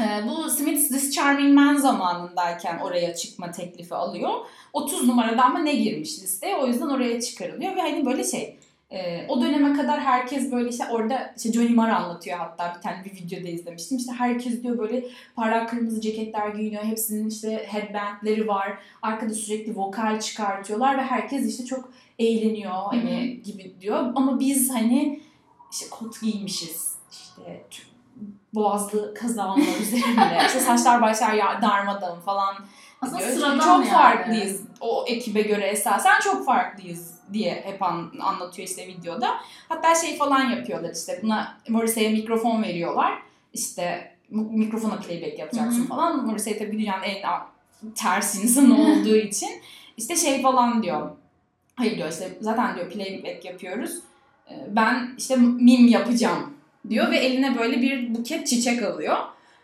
[0.00, 4.30] Ee, bu Smith's This Charming Man zamanındayken oraya çıkma teklifi alıyor.
[4.72, 8.56] 30 numarada ama ne girmiş listeye o yüzden oraya çıkarılıyor ve hani böyle şey
[8.92, 13.04] e, o döneme kadar herkes böyle işte orada işte Johnny Marr anlatıyor hatta bir tane
[13.04, 13.98] bir videoda izlemiştim.
[13.98, 15.04] İşte herkes diyor böyle
[15.36, 16.84] parlak kırmızı ceketler giyiniyor.
[16.84, 18.78] Hepsinin işte headbandleri var.
[19.02, 23.52] Arkada sürekli vokal çıkartıyorlar ve herkes işte çok eğleniyor hani Hı-hı.
[23.52, 24.12] gibi diyor.
[24.14, 25.20] Ama biz hani
[25.72, 26.94] işte kot giymişiz.
[27.10, 27.64] işte
[28.54, 30.38] boğazlı kazağımlar üzerinde.
[30.46, 32.54] işte saçlar başlar ya darmadağın falan
[33.00, 33.90] aslında sıradan çok yani.
[33.90, 39.34] farklıyız o ekibe göre esasen çok farklıyız diye hep an, anlatıyor işte videoda.
[39.68, 43.22] Hatta şey falan yapıyorlar işte buna Morrissey'e mikrofon veriyorlar.
[43.52, 45.88] İşte mikrofona playback yapacaksın Hı-hı.
[45.88, 46.26] falan.
[46.26, 47.22] Morrissey tabii dünyanın en
[47.94, 49.50] ters insanı olduğu için
[49.96, 51.10] işte şey falan diyor.
[51.74, 53.98] Hayır diyor işte zaten diyor playback yapıyoruz.
[54.50, 56.51] Ee, ben işte mim yapacağım
[56.88, 59.16] diyor ve eline böyle bir buket çiçek alıyor.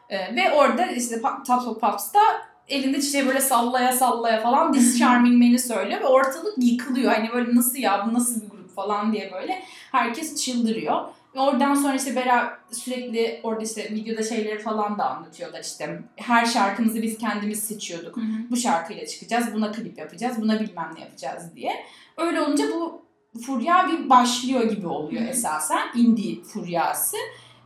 [0.09, 2.21] Ee, ve orada işte Top of Pops'ta
[2.69, 7.13] elinde çiçeği böyle sallaya sallaya falan This Charming Man'i söylüyor ve ortalık yıkılıyor.
[7.13, 11.05] Hani böyle nasıl ya bu nasıl bir grup falan diye böyle herkes çıldırıyor.
[11.35, 16.03] Ve oradan sonra işte beraber sürekli orada işte videoda şeyleri falan da anlatıyorlar işte.
[16.17, 18.17] Her şarkımızı biz kendimiz seçiyorduk.
[18.17, 18.51] Hı hı.
[18.51, 21.73] Bu şarkıyla çıkacağız, buna klip yapacağız, buna bilmem ne yapacağız diye.
[22.17, 23.08] Öyle olunca bu
[23.47, 25.89] furya bir başlıyor gibi oluyor esasen.
[25.95, 27.17] Indie furyası.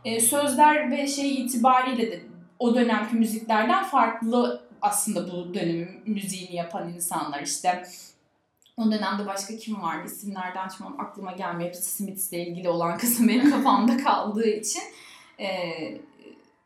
[0.05, 2.23] Ee, sözler ve şey itibariyle de
[2.59, 7.83] o dönemki müziklerden farklı aslında bu dönemin müziğini yapan insanlar işte.
[8.77, 11.69] O dönemde başka kim vardı isimlerden şu an aklıma gelmiyor.
[11.69, 14.81] Hepsi Smiths'le ilgili olan kısım benim kafamda kaldığı için.
[15.39, 15.97] Ee,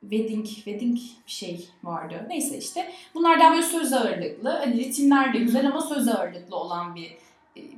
[0.01, 2.25] wedding, wedding bir şey vardı.
[2.29, 2.91] Neyse işte.
[3.13, 4.49] Bunlar daha böyle söz ağırlıklı.
[4.49, 7.17] Hani ritimler de güzel ama söz ağırlıklı olan bir e,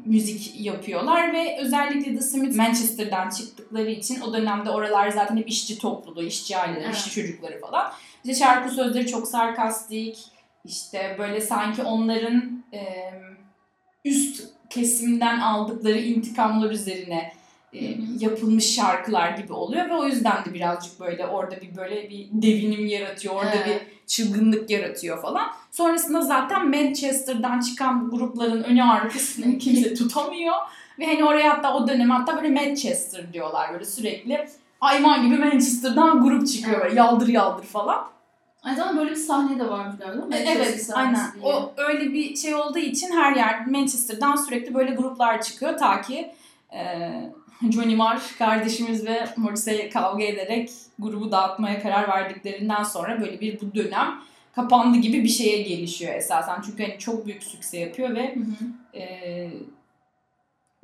[0.06, 5.80] müzik yapıyorlar ve özellikle The Smiths Manchester'dan çıktıkları için o dönemde oralar zaten hep işçi
[5.80, 6.96] topluluğu, işçi aileleri, Evet.
[6.96, 7.92] işçi çocukları falan.
[8.24, 10.18] İşte şarkı sözleri çok sarkastik.
[10.66, 12.82] İşte böyle sanki onların e,
[14.06, 17.34] üst kesimden aldıkları intikamlar üzerine
[17.74, 22.28] e, yapılmış şarkılar gibi oluyor ve o yüzden de birazcık böyle orada bir böyle bir
[22.32, 23.68] devinim yaratıyor, orada Evet.
[23.68, 25.48] bir çılgınlık yaratıyor falan.
[25.72, 30.56] Sonrasında zaten Manchester'dan çıkan grupların önü arkasını kimse tutamıyor
[31.00, 34.48] ve hani oraya hatta o dönem hatta böyle Manchester diyorlar böyle sürekli
[34.80, 38.08] hayvan gibi Manchester'dan grup çıkıyor böyle yaldır yaldır falan.
[38.64, 40.26] Aynı zamanda böyle bir sahne de varmış galiba.
[40.26, 41.34] Manchester Evet, aynen.
[41.34, 41.54] diye.
[41.54, 46.32] O öyle bir şey olduğu için her yer Manchester'dan sürekli böyle gruplar çıkıyor ta ki
[46.74, 46.80] e,
[47.72, 53.76] Johnny Marr kardeşimiz ve Morrissey kavga ederek grubu dağıtmaya karar verdiklerinden sonra böyle bir bu
[53.76, 54.22] dönem
[54.56, 56.62] kapandı gibi bir şeye gelişiyor esasen.
[56.66, 59.00] Çünkü hani çok büyük sükse yapıyor ve Hı hı.
[59.00, 59.50] e,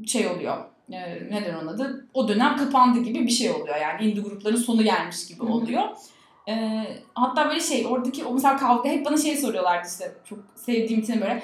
[0.07, 0.57] şey oluyor.
[0.91, 0.99] E,
[1.31, 2.07] neden onun adı?
[2.13, 3.75] O dönem kapandı gibi bir şey oluyor.
[3.75, 5.95] Yani indie grupların sonu gelmiş gibi Hı hı.
[6.49, 6.83] E,
[7.15, 11.21] hatta böyle şey oradaki o mesela kavga hep bana şey soruyorlardı işte çok sevdiğim için
[11.21, 11.43] böyle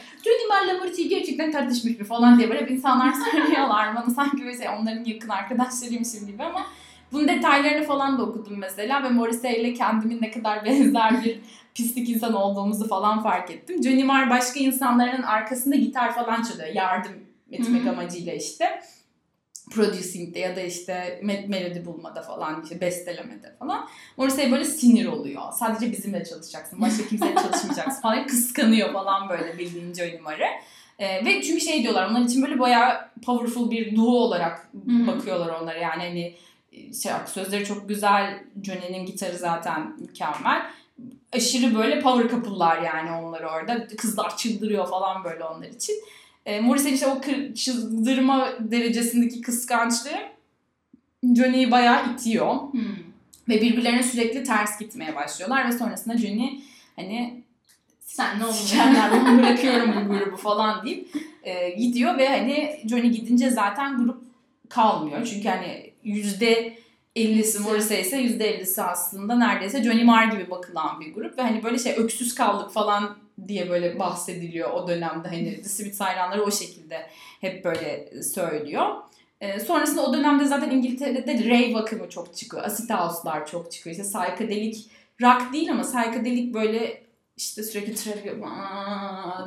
[0.49, 4.69] Marr'la Morrissey gerçekten tartışmış mı falan diye böyle hep insanlar söylüyorlar bana sanki böyle şey
[4.69, 6.65] onların yakın arkadaşlarıymışım gibi ama
[7.11, 11.39] bunun detaylarını falan da okudum mesela ve Morrissey ile kendimin ne kadar benzer bir
[11.75, 13.83] pislik insan olduğumuzu falan fark ettim.
[13.83, 17.13] Johnny Marr başka insanların arkasında gitar falan çalıyor yardım
[17.51, 18.81] etmek amacıyla işte.
[19.71, 23.89] Producing'de ya da işte me- melodi bulmada falan işte bestelemede falan.
[24.17, 25.41] Morrissey böyle sinir oluyor.
[25.51, 26.81] Sadece bizimle çalışacaksın.
[26.81, 28.27] Başka kimseyle çalışmayacaksın falan.
[28.27, 30.47] Kıskanıyor falan böyle bildiğin Johnny Marr'ı.
[30.99, 35.07] Ee, ve çünkü şey diyorlar onlar için böyle bayağı powerful bir duo olarak hı.
[35.07, 35.77] bakıyorlar onlara.
[35.77, 36.35] Yani hani
[36.93, 38.43] şey sözleri çok güzel.
[38.63, 40.61] Johnny'nin gitarı zaten mükemmel.
[41.33, 43.87] Aşırı böyle power couple'lar yani onlar orada.
[43.97, 45.95] Kızlar çıldırıyor falan böyle onlar için.
[46.45, 47.21] E, Morrissey'in işte o
[47.53, 50.17] çıldırma derecesindeki kıskançlığı
[51.35, 52.55] Johnny'yi bayağı itiyor.
[52.55, 52.79] Hı.
[53.49, 56.61] Ve birbirlerine sürekli ters gitmeye başlıyorlar ve sonrasında Johnny
[56.95, 57.41] hani
[58.11, 58.45] Sen ne
[58.95, 61.09] ben bırakıyorum bu grubu falan deyip
[61.43, 64.21] e, gidiyor ve hani Johnny gidince zaten grup
[64.69, 65.25] kalmıyor.
[65.25, 66.77] Çünkü hani yüzde
[67.15, 71.63] 50'si Morrissey ise yüzde 50'si aslında neredeyse Johnny Marr gibi bakılan bir grup ve hani
[71.63, 76.51] böyle şey öksüz kaldık falan diye böyle bahsediliyor o dönemde hani The Smiths hayranları o
[76.51, 77.07] şekilde
[77.41, 78.95] hep böyle söylüyor.
[79.41, 82.63] E, sonrasında o dönemde zaten İngiltere'de rave akımı çok çıkıyor.
[82.63, 83.95] Acid house'lar çok çıkıyor.
[83.95, 84.79] İşte psychedelic
[85.21, 87.01] rock değil ama psychedelic böyle
[87.37, 88.25] işte sürekli trafik,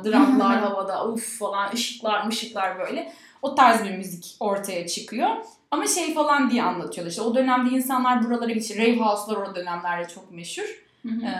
[0.05, 3.13] draglar havada, uf falan, ışıklar mışıklar böyle.
[3.41, 5.29] O tarz bir müzik ortaya çıkıyor.
[5.71, 7.11] Ama şey falan diye anlatıyorlar.
[7.11, 8.79] İşte o dönemde insanlar buralara gidiyor.
[8.79, 10.83] Rave house'lar o dönemlerde çok meşhur.
[11.01, 11.25] Hı hı.
[11.25, 11.35] Ee,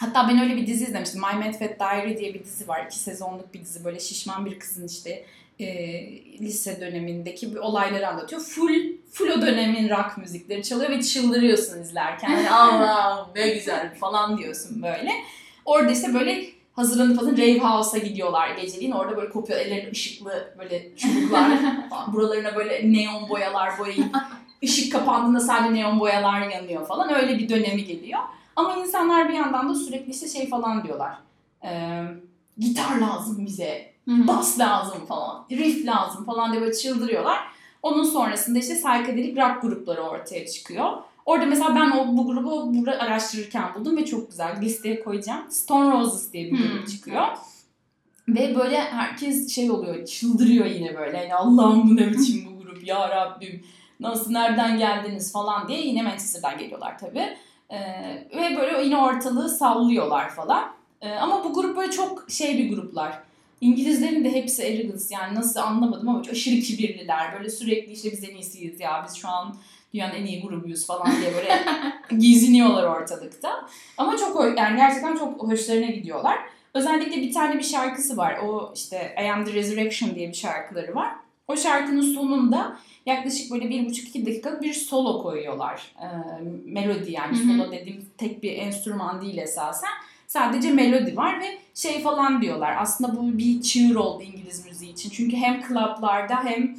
[0.00, 1.20] hatta ben öyle bir dizi izlemiştim.
[1.20, 2.86] My Mad Fat Diary diye bir dizi var.
[2.86, 3.84] İki sezonluk bir dizi.
[3.84, 5.24] Böyle şişman bir kızın işte
[5.60, 5.66] e,
[6.40, 8.42] lise dönemindeki bir olayları anlatıyor.
[8.42, 12.30] Full full o dönemin rock müzikleri çalıyor ve çıldırıyorsun izlerken.
[12.30, 15.10] Yani Allah ne güzel falan diyorsun böyle.
[15.64, 18.92] Orada işte böyle hazırlanıp falan rave house'a gidiyorlar geceliğin.
[18.92, 21.58] Orada böyle kopuyor ellerinde ışıklı böyle çubuklar.
[21.90, 22.12] falan.
[22.12, 24.16] Buralarına böyle neon boyalar boyayıp
[24.64, 27.14] ışık kapandığında sadece neon boyalar yanıyor falan.
[27.14, 28.20] Öyle bir dönemi geliyor.
[28.58, 31.14] Ama insanlar bir yandan da sürekli işte şey falan diyorlar.
[31.64, 32.02] Ee,
[32.58, 37.38] gitar lazım bize bas lazım falan, riff lazım falan diye böyle çıldırıyorlar.
[37.82, 40.92] Onun sonrasında işte psychedelic rock grupları ortaya çıkıyor.
[41.26, 45.50] Orada mesela ben o bu grubu burada araştırırken buldum ve çok güzel listeye koyacağım.
[45.50, 47.26] Stone Roses diye bir grup Hmm, çıkıyor.
[48.28, 51.16] Ve böyle herkes şey oluyor, çıldırıyor yine böyle.
[51.16, 53.64] Yani Allah'ım bu ne biçim bu grup ya Rabbim.
[54.00, 57.36] Nasıl, nereden geldiniz falan diye yine Manchester'dan geliyorlar tabii.
[57.70, 57.78] Ee,
[58.36, 60.72] ve böyle yine ortalığı sallıyorlar falan.
[61.00, 63.22] Ee, ama bu grup böyle çok şey bir gruplar.
[63.60, 67.32] İngilizlerin de hepsi arrogance yani nasıl anlamadım ama aşırı kibirliler.
[67.38, 69.56] Böyle sürekli işte biz en iyisiyiz ya biz şu an
[69.94, 71.62] dünyanın en iyi grubuyuz falan diye böyle
[72.20, 73.68] giziniyorlar ortalıkta.
[73.96, 76.38] Ama çok yani gerçekten çok hoşlarına gidiyorlar.
[76.74, 78.38] Özellikle bir tane bir şarkısı var.
[78.38, 81.12] O işte I Am The Resurrection diye bir şarkıları var.
[81.48, 85.92] O şarkının sonunda yaklaşık böyle bir buçuk iki dakikalık bir solo koyuyorlar.
[86.02, 86.06] Ee,
[86.64, 87.58] melodi yani Hı hı.
[87.58, 89.90] solo dediğim tek bir enstrüman değil esasen.
[90.26, 92.76] Sadece melodi var ve şey falan diyorlar.
[92.78, 95.10] Aslında bu bir çığır oldu İngiliz müziği için.
[95.10, 96.76] Çünkü hem klaplarda hem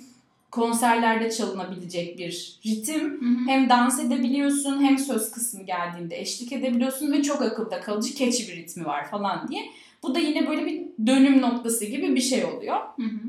[0.52, 3.20] konserlerde çalınabilecek bir ritim.
[3.48, 8.56] Hem dans edebiliyorsun hem söz kısmı geldiğinde eşlik edebiliyorsun ve çok akılda kalıcı keçi bir
[8.56, 9.62] ritmi var falan diye.
[10.04, 12.76] Bu da yine böyle bir dönüm noktası gibi bir şey oluyor.
[12.76, 13.20] Hı hı.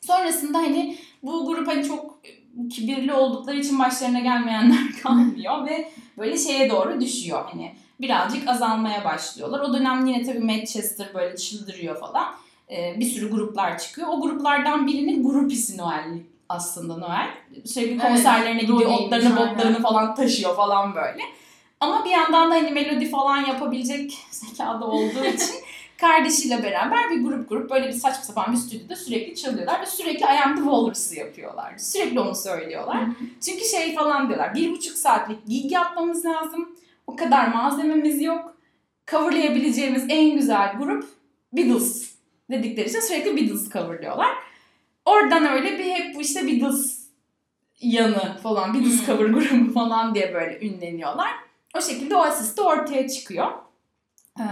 [0.00, 2.20] Sonrasında hani bu grup hani çok
[2.70, 7.44] kibirli oldukları için başlarına gelmeyenler kalmıyor ve böyle şeye doğru düşüyor.
[7.50, 9.60] Hani birazcık azalmaya başlıyorlar.
[9.60, 12.34] O dönem yine tabii Manchester böyle çıldırıyor falan.
[12.70, 14.08] Ee, bir sürü gruplar çıkıyor.
[14.10, 17.28] O gruplardan birinin grupisi Noel aslında Noel.
[17.64, 19.54] Sürekli Evet, konserlerine gidiyor, roleymiş, otlarını aynen.
[19.56, 21.22] botlarını falan taşıyor falan böyle.
[21.80, 25.54] Ama bir yandan da hani melodi falan yapabilecek zekada olduğu için
[26.00, 30.24] kardeşiyle beraber bir grup grup böyle bir saçma sapan bir stüdyoda sürekli çalıyorlar ve sürekli
[30.24, 31.78] I Am The Walrus'ı yapıyorlar.
[31.78, 33.04] Sürekli onu söylüyorlar.
[33.40, 36.76] Çünkü şey falan diyorlar, bir buçuk saatlik gig yapmamız lazım.
[37.06, 38.56] O kadar malzememiz yok.
[39.06, 41.04] Coverlayabileceğimiz en güzel grup
[41.52, 42.10] Beatles
[42.50, 44.30] dedikleri için sürekli Beatles coverlıyorlar.
[45.04, 47.00] Oradan öyle bir hep bu işte Beatles
[47.80, 51.30] yanı falan, Beatles cover grubu falan diye böyle ünleniyorlar.
[51.76, 53.52] O şekilde Oasis de ortaya çıkıyor.
[54.38, 54.44] Ee,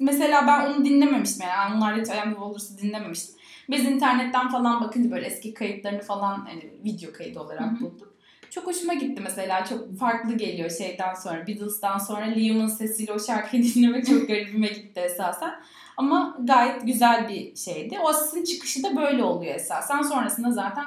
[0.00, 3.36] mesela ben onu dinlememiştim yani onlarla hiç The Walrus'ı dinlememiştim.
[3.70, 7.80] Biz internetten falan bakınca böyle eski kayıtlarını falan hani video kaydı olarak Hı hı.
[7.80, 8.14] bulduk.
[8.50, 9.64] Çok hoşuma gitti mesela.
[9.64, 11.46] Çok farklı geliyor şeyden sonra.
[11.46, 15.54] Beatles'tan sonra Liam'ın sesiyle o şarkıyı dinlemek çok garibime gitti esasen.
[15.96, 17.98] Ama gayet güzel bir şeydi.
[17.98, 20.02] Oasis'in çıkışı da böyle oluyor esasen.
[20.02, 20.84] Sonrasında zaten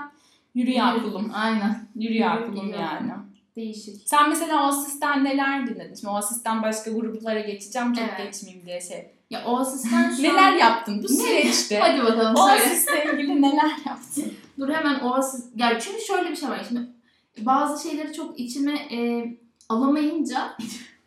[0.55, 1.31] yürü ya kulum.
[1.33, 1.87] Aynen.
[1.95, 3.11] Yürü ya Yürü kulum yani.
[3.55, 4.01] Değişik.
[4.09, 5.95] Sen mesela Oasis'ten neler dinledin?
[5.95, 7.93] Şimdi Oasis'ten başka gruplara geçeceğim.
[7.93, 8.25] Çok Evet.
[8.25, 9.11] geçmeyeyim diye şey.
[9.29, 10.57] Ya o asistan şu Neler an...
[10.57, 11.79] yaptın bu süreçte?
[11.79, 12.35] Hadi bakalım.
[12.35, 14.33] Oasis'le ilgili neler yaptın?
[14.59, 15.45] Dur hemen o asis...
[15.55, 16.65] Yani çünkü şöyle bir şey var.
[16.67, 16.81] Şimdi
[17.37, 19.25] bazı şeyleri çok içime e,
[19.69, 20.57] alamayınca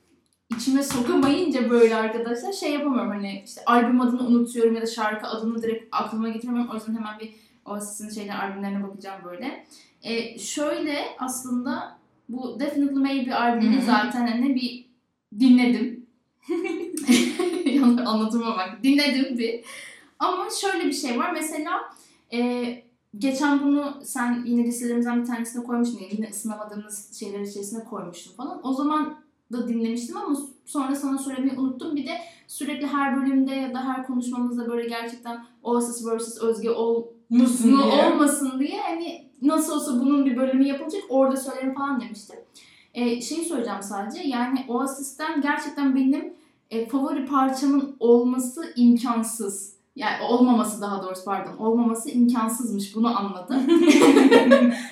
[0.57, 5.63] içime sokamayınca böyle arkadaşlar şey yapamıyorum hani işte albüm adını unutuyorum ya da şarkı adını
[5.63, 6.71] direkt aklıma getiremiyorum.
[6.71, 9.67] O yüzden hemen bir Oasis'in şeyler albümlerine bakacağım böyle.
[10.03, 14.87] E, şöyle aslında bu Definitely Maybe albümünü zaten hani bir
[15.41, 16.07] dinledim.
[17.67, 18.79] Yanlış Anlatıma bak.
[18.83, 19.65] Dinledim bir.
[20.19, 21.33] Ama şöyle bir şey var.
[21.33, 21.81] Mesela
[22.33, 22.67] e,
[23.19, 26.01] geçen bunu sen yine listelerimizden bir tanesine koymuştun.
[26.11, 28.61] Yine ısınamadığımız şeyler içerisine koymuştun falan.
[28.63, 29.19] O zaman
[29.53, 31.97] da dinlemiştim ama sonra sana söylemeyi unuttum.
[31.97, 36.39] Bir de sürekli her bölümde ya da her konuşmamızda böyle gerçekten Oasis vs.
[36.39, 42.01] Özge ol Musun olmasın diye hani nasıl olsa bunun bir bölümü yapılacak orada söylerim falan
[42.01, 42.37] demiştim.
[42.95, 46.35] Ee, şey söyleyeceğim sadece yani Oasis'ten gerçekten benim
[46.71, 49.77] e, favori parçamın olması imkansız.
[49.97, 51.57] Yani olmaması daha doğrusu pardon.
[51.57, 53.71] Olmaması imkansızmış bunu anladım.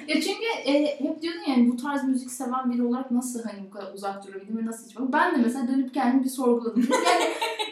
[0.08, 3.70] ya çünkü e, hep diyordun yani bu tarz müzik seven biri olarak nasıl hani bu
[3.70, 4.96] kadar uzak durabildim ve nasıl hiç.
[5.12, 6.88] Ben de mesela dönüp kendimi bir sorguladım.
[6.92, 7.24] Yani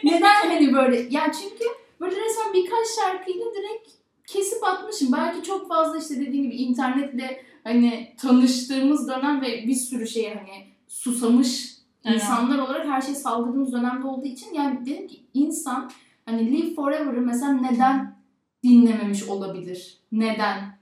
[0.03, 1.65] neden hani böyle ya çünkü
[1.99, 5.11] böyle resmen birkaç şarkıyla direkt kesip atmışım.
[5.11, 10.67] Belki çok fazla işte dediğim gibi internetle hani tanıştığımız dönem ve bir sürü şeye hani
[10.87, 11.73] susamış
[12.05, 12.15] Evet.
[12.15, 15.91] insanlar olarak her şeyi saldırdığımız dönemde olduğu için yani dedim ki insan
[16.25, 18.15] hani Live Forever'ı mesela neden
[18.63, 19.97] dinlememiş olabilir?
[20.11, 20.77] Neden?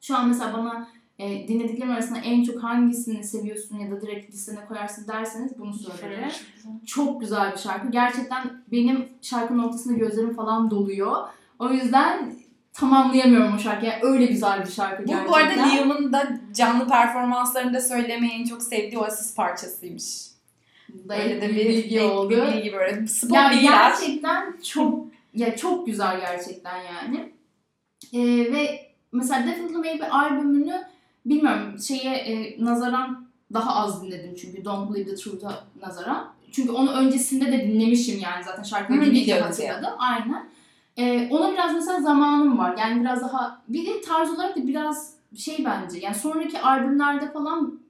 [0.00, 0.88] Şu an mesela bana
[1.18, 6.28] e, dinlediklerim arasında en çok hangisini seviyorsun ya da direkt listene koyarsın derseniz bunu söylerim.
[6.86, 7.90] Çok güzel bir şarkı.
[7.90, 11.16] Gerçekten benim şarkının ortasında gözlerim falan doluyor.
[11.58, 12.32] O yüzden
[12.72, 13.90] tamamlayamıyorum o şarkıyı.
[13.92, 15.32] Yani öyle güzel bir şarkı Bu, gerçekten.
[15.32, 20.30] bu arada Liam'ın da canlı performanslarında söylemeyi en çok sevdiği Oasis parçasıymış.
[20.88, 22.30] Böyle de bir bilgi oldu.
[22.30, 23.72] Bir bilgi böyle spot Ya bilgiler.
[23.72, 27.32] gerçekten çok ya çok güzel gerçekten yani.
[28.12, 30.82] Ee, ve mesela Definitely Maybe albümünü
[31.26, 36.32] bilmiyorum şeye e, nazaran daha az dinledim çünkü Don't Believe the Truth'a nazaran.
[36.52, 39.90] Çünkü onu öncesinde de dinlemişim yani zaten şarkıyı dinleyince hatırladım.
[39.98, 40.48] Aynen.
[40.96, 42.76] Ee, ona biraz mesela zamanım var.
[42.78, 47.80] Yani biraz daha bir de tarz olarak da biraz şey bence yani sonraki albümlerde falan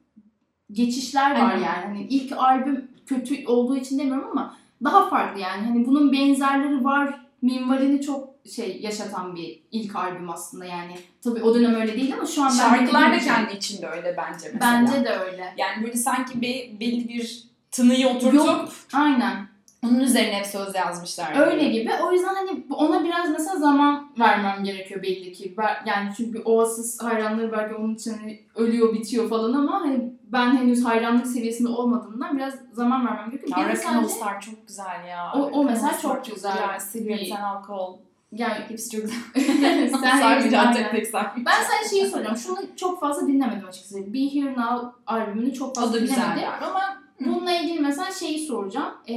[0.72, 1.64] geçişler var Aynen.
[1.64, 1.84] yani.
[1.84, 5.66] Hani ilk albüm kötü olduğu için demiyorum ama daha farklı yani.
[5.66, 10.94] Hani bunun benzerleri var minvalini çok şey yaşatan bir ilk albüm aslında yani.
[11.24, 14.60] Tabii o dönem öyle değil ama şu an Şarkılar da kendi içinde öyle bence mesela.
[14.60, 15.54] Bence de öyle.
[15.56, 18.68] Yani böyle sanki be- belli bir tınıyı oturtup Yok.
[18.92, 19.49] Aynen.
[19.86, 21.36] Onun üzerine hep söz yazmışlar.
[21.46, 21.90] Öyle gibi.
[22.06, 25.54] O yüzden hani ona biraz mesela zaman vermem gerekiyor belli ki.
[25.86, 30.84] Yani çünkü Oasis hayranları belki onun için hani ölüyor bitiyor falan ama hani ben henüz
[30.84, 33.58] hayranlık seviyesinde olmadığımdan biraz zaman vermem gerekiyor.
[33.58, 33.68] Ya
[34.02, 35.32] Rock Star çok güzel ya.
[35.34, 36.52] O- o mesela çok güzel.
[36.92, 37.96] Cigarette Bir- and Alcohol.
[38.32, 39.90] yani Hepsi çok güzel.
[40.02, 41.44] sen Sadece tek tek sadece.
[41.46, 42.36] Ben sadece şeyi soracağım.
[42.36, 44.14] Şunu çok fazla dinlemedim açıkçası.
[44.14, 46.42] Be Here Now albümünü çok O fazla da güzel dinlemedim.
[46.42, 48.94] yani ama Bununla ilgili mesela şeyi soracağım.
[49.08, 49.14] Ee,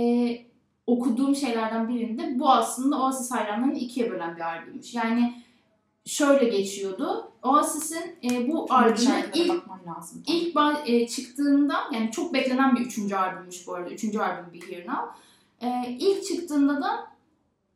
[0.88, 4.94] okuduğum şeylerden birinde bu aslında Oasis hayranlarını ikiye bölen bir albümmüş.
[4.94, 5.44] Yani
[6.06, 7.32] şöyle geçiyordu.
[7.44, 10.24] Oasis'in e, bu albümü ilk lazım.
[10.28, 13.90] İlk e, çıktığında yani çok beklenen bir üçüncü albümmüş bu arada.
[13.90, 15.20] Üçüncü albüm Be Here Now.
[15.62, 17.08] E, ilk çıktığında da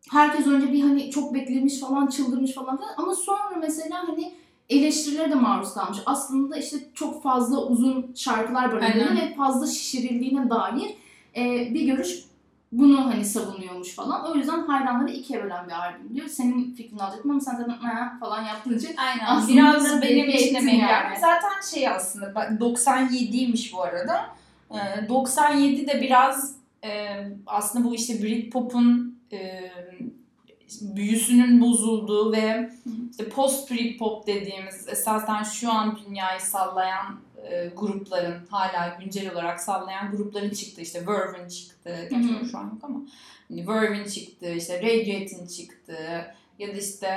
[0.10, 4.34] herkes önce bir hani çok beklemiş falan çıldırmış falan filan ama sonra mesela hani
[4.70, 5.98] eleştirilere de maruz kalmış.
[6.06, 9.32] Aslında işte çok fazla uzun şarkılar barındırdığını Aynen.
[9.32, 10.96] ve fazla şişirildiğine dair
[11.36, 12.27] e, bir görüş
[12.72, 14.32] bunu hani savunuyormuş falan.
[14.32, 16.28] O yüzden hayranları ikiye bölen bir albüm diyor.
[16.28, 19.26] Senin fikrini alacaktım ama sen zaten "Ha" falan yaptığın için Aynen.
[19.26, 20.82] Aslında biraz biraz benim belli için de ettin yani.
[20.82, 21.16] yani.
[21.22, 24.26] Zaten şey aslında bak 97'ymiş bu arada.
[24.72, 26.90] Ee, 97 de biraz e,
[27.48, 29.72] aslında bu işte Britpop'un e,
[30.82, 32.70] büyüsünün bozulduğu ve
[33.12, 40.12] işte post Britpop dediğimiz esasen şu an dünyayı sallayan e, grupların hala güncel olarak sallayan
[40.12, 42.44] grupların çıktı işte Verve'in çıktı gerçi Hı hı.
[42.44, 43.00] o şu an yok ama
[43.50, 45.98] hani Verve'in çıktı işte Radiohead'in çıktı
[46.60, 47.08] ya da işte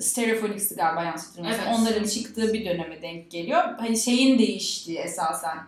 [0.00, 1.78] Stereophonics'i galiba yanlış hatırlamıyorsam Evet.
[1.78, 3.62] onların çıktığı bir döneme denk geliyor.
[3.78, 5.58] Hani şeyin değiştiği esasen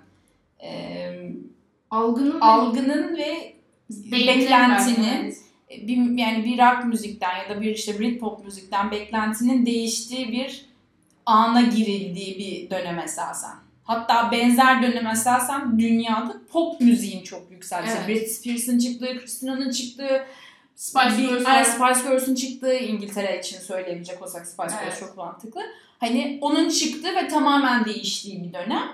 [0.63, 0.71] e,
[1.91, 3.55] algının algının ve
[3.91, 5.35] Beklentinin
[5.69, 5.87] belki.
[5.89, 10.68] bir, yani bir rock müzikten ya da bir işte Britpop müzikten beklentinin değiştiği bir
[11.29, 13.55] ana girildiği bir dönem esasen.
[13.85, 17.87] Hatta benzer dönem esasen dünyada pop müziğin çok yükseldi.
[17.87, 18.09] İşte Evet.
[18.09, 20.27] Britney Spears'ın çıktığı, Christina'nın çıktığı,
[20.77, 21.95] Spice bir- Girls Ay, var.
[21.95, 24.85] Spice Girls'ün çıktığı İngiltere için söyleyebilecek olsak Spice Evet.
[24.85, 25.61] Girls çok mantıklı.
[26.01, 28.89] Hani onun çıktığı ve tamamen değiştiği bir dönem.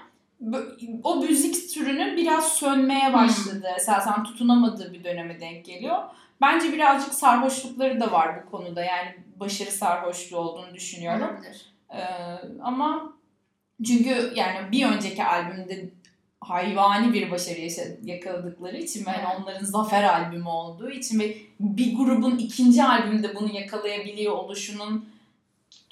[1.02, 5.98] O müzik türünün biraz sönmeye başladığı, esasen tutunamadığı bir döneme denk geliyor.
[6.40, 8.84] Bence birazcık sarhoşlukları da var bu konuda.
[8.84, 11.28] Yani başarı sarhoşluğu olduğunu düşünüyorum.
[11.34, 11.73] Olabilir.
[11.94, 12.04] Ee,
[12.62, 13.12] ama
[13.86, 15.90] çünkü yani bir önceki albümde
[16.40, 17.60] hayvani bir başarı
[18.04, 19.26] yakaladıkları için ve Evet.
[19.40, 25.08] onların zafer albümü olduğu için ve bir grubun ikinci albümde bunu yakalayabiliyor oluşunun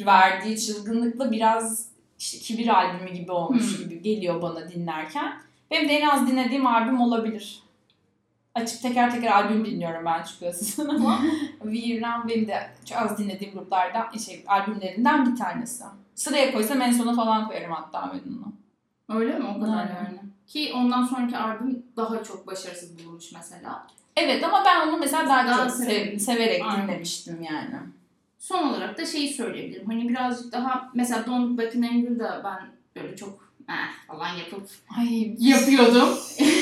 [0.00, 1.88] verdiği çılgınlıkla biraz
[2.18, 3.84] işte kibir albümü gibi olmuş Hmm.
[3.84, 5.32] gibi geliyor bana dinlerken.
[5.70, 7.61] Benim de en az dinlediğim albüm olabilir.
[8.54, 11.22] Açıp teker teker albüm dinliyorum ben çünkü Asis'in ama
[11.64, 15.84] Vietnam benim de çok az dinlediğim gruplardan, şey, albümlerinden bir tanesi.
[16.14, 18.52] Sıraya koysam en sona falan koyarım hatta ben onu.
[19.20, 19.44] Öyle mi?
[19.56, 19.94] O kadar Aynen.
[19.94, 20.18] yani.
[20.46, 23.86] Ki ondan sonraki albüm daha çok başarısız bulunmuş mesela.
[24.16, 26.88] Evet ama ben onu mesela daha, Daha çok sev- severek Aynen.
[26.88, 27.74] dinlemiştim yani.
[28.38, 29.86] Son olarak da şeyi söyleyebilirim.
[29.86, 32.70] Hani birazcık daha mesela Look Back in Anger'da ben
[33.02, 36.08] böyle çok eh falan yapıp Ay yapıyordum.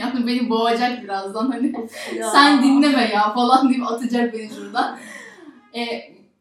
[0.00, 1.72] yani beni boğacak birazdan hani
[2.16, 2.30] ya.
[2.30, 4.98] sen dinleme ya falan deyip atacak beni şuradan.
[5.74, 5.84] E,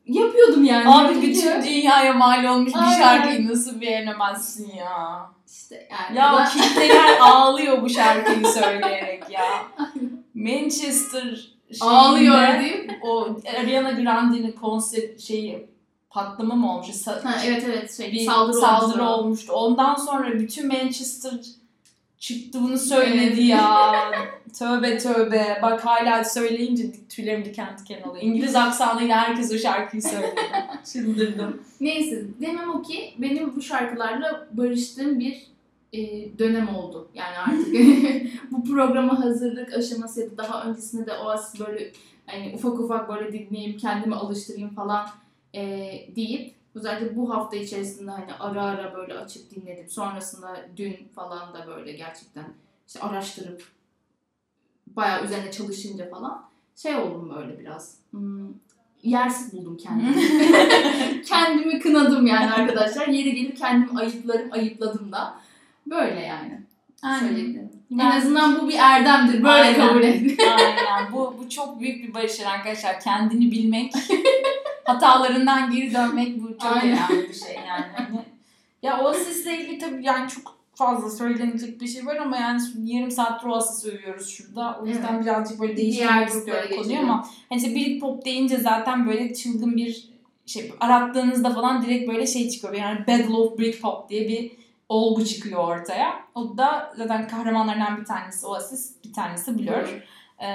[0.06, 0.90] yapıyordum yani.
[0.90, 2.98] Abi bütün dünyaya mal olmuş bir Aynen.
[2.98, 5.30] şarkıyı nasıl beğenemezsin ya?
[5.52, 9.46] işte yani Ya ben- kitleler ağlıyor bu şarkıyı söyleyerek ya.
[10.34, 12.92] Manchester ağlıyor deyip.
[13.04, 13.28] o
[13.60, 15.68] Ariana Grande'nin konser şeyi
[16.10, 16.88] patlama mı olmuş?
[16.88, 19.04] Sa- Ha, evet evet şey, bir saldırı, saldırı, olmuştu.
[19.24, 19.54] olmuştu.
[19.54, 21.34] Ondan sonra bütün Manchester
[22.20, 23.94] çıktı bunu söyledi ya.
[24.60, 25.60] tövbe tövbe.
[25.62, 28.24] Bak hala söyleyince tüylerim diken diken oluyor.
[28.24, 30.34] İngiliz aksanıyla herkes o şarkıyı söylüyor.
[30.94, 31.62] Çıldırdım.
[31.82, 35.50] Neyse demem o ki benim bu şarkılarla barıştığım bir
[35.94, 36.00] e,
[36.40, 37.08] dönem oldu.
[37.14, 37.76] Yani artık
[38.52, 41.92] bu programa hazırlık aşaması ya da daha öncesinde de Oasis böyle
[42.26, 45.08] hani ufak ufak böyle dinleyeyim kendimi alıştırayım falan
[45.56, 45.62] e,
[46.16, 49.90] deyip özellikle bu hafta içerisinde hani ara ara böyle açıp dinledim.
[49.90, 52.46] Sonrasında dün falan da böyle gerçekten
[52.88, 53.64] işte araştırıp
[54.88, 57.98] bayağı üzerine çalışınca falan şey oldum böyle biraz.
[58.12, 58.48] Hmm,
[59.04, 60.16] yersiz buldum kendimi.
[61.26, 63.08] kendimi kınadım yani arkadaşlar.
[63.08, 65.40] Yeri gelip kendimi ayıplarım, ayıpladım da.
[65.88, 66.62] Böyle yani.
[67.20, 67.70] Söyledim.
[67.94, 69.44] En azından bu bir erdemdir.
[69.44, 69.88] Böyle Aynen.
[69.88, 70.38] kabul edin.
[70.58, 71.14] Aynen.
[71.14, 73.00] Bu, bu çok büyük bir başarı arkadaşlar.
[73.00, 73.94] Kendini bilmek,
[74.94, 76.98] hatalarından geri dönmek bu çok Aynen.
[77.12, 77.86] önemli bir şey yani.
[77.96, 78.26] Hani,
[78.82, 83.48] ya Oasis'le ilgili tabii yani çok fazla söylenecek bir şey var ama yani yarım saattir
[83.48, 84.80] Oasis övüyoruz şurada.
[84.82, 85.26] O yüzden Evet.
[85.26, 90.10] birazcık böyle değiştirmek istiyorum konuyu ama hani işte Britpop deyince zaten böyle çılgın bir
[90.46, 92.74] şey arattığınızda falan direkt böyle şey çıkıyor.
[92.74, 94.52] Yani Battle of Britpop diye bir
[94.90, 96.14] olgu çıkıyor ortaya.
[96.36, 100.04] O da zaten kahramanlarından bir tanesi Oasis, bir tanesi Blur.
[100.42, 100.48] Ee,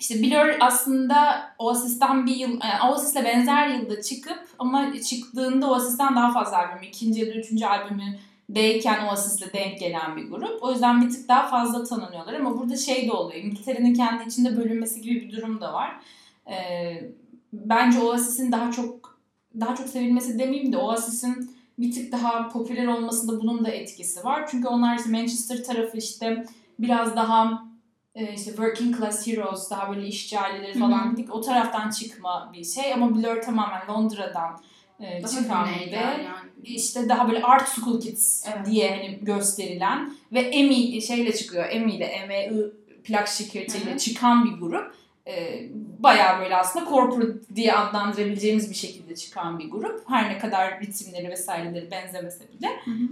[0.00, 6.32] işte Blur aslında Oasis'ten bir yıl, yani Oasis'le benzer yılda çıkıp ama çıktığında Oasis'ten daha
[6.32, 10.62] fazla albüm, ikinci ya da üçüncü albümü deyken Oasis'le denk gelen bir grup.
[10.62, 13.44] O yüzden bir tık daha fazla tanınıyorlar ama burada şey de oluyor.
[13.44, 16.00] İngiltere'nin kendi içinde bölünmesi gibi bir durum da var.
[16.50, 17.10] Ee,
[17.52, 19.20] bence Oasis'in daha çok
[19.60, 24.48] daha çok sevilmesi demeyeyim de Oasis'in bir tık daha popüler olmasında bunun da etkisi var.
[24.50, 26.44] Çünkü onlar işte Manchester tarafı işte
[26.78, 27.69] biraz daha
[28.20, 31.34] e, işte working class heroes daha böyle işçi aileleri falan dedik.
[31.34, 34.60] O taraftan çıkma bir şey ama Blur tamamen Londra'dan
[35.00, 36.24] e, çıkan ve yani.
[36.64, 38.66] işte daha böyle art school kids Evet.
[38.66, 41.66] diye hani gösterilen ve Emmy şeyle çıkıyor.
[41.70, 42.52] Emmy ile M-E-I
[43.04, 44.94] plak şirketiyle çıkan bir grup.
[45.26, 45.68] Ee,
[45.98, 50.02] bayağı böyle aslında corporate diye adlandırabileceğimiz bir şekilde çıkan bir grup.
[50.08, 52.68] Her ne kadar ritimleri vesaireleri benzemese bile.
[52.84, 53.08] Hı hı.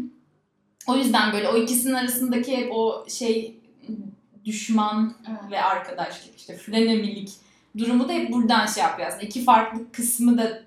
[0.88, 3.57] O yüzden böyle o ikisinin arasındaki hep o şey
[4.48, 5.50] düşman Evet.
[5.50, 7.30] ve arkadaşlık işte frenemilik
[7.78, 9.22] durumu da hep buradan şey yapıyor aslında.
[9.22, 10.62] İki farklı kısmı da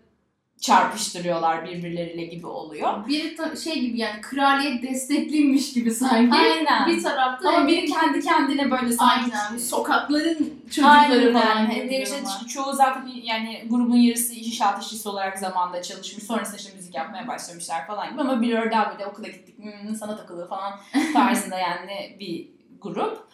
[0.61, 3.07] çarpıştırıyorlar birbirleriyle gibi oluyor.
[3.07, 6.37] Bir ta- şey gibi yani kraliyet destekliymiş gibi sanki.
[6.37, 6.87] Aynen.
[6.87, 9.57] Bir tarafta Ama biri kendi kendine böyle sanki Aynen.
[9.57, 11.33] Sokakların çocukları Aynen.
[11.33, 11.71] falan.
[11.71, 16.23] De işte ço- çoğu zaten yani grubun yarısı inşaat işçisi olarak zamanda çalışmış.
[16.23, 18.21] Sonrasında işte müzik yapmaya başlamışlar falan gibi.
[18.21, 20.79] Ama bir daha böyle okula gittik hmm, sana takılıyor falan
[21.13, 22.47] tarzında yani bir
[22.81, 23.27] grup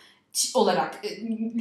[0.54, 1.10] olarak e,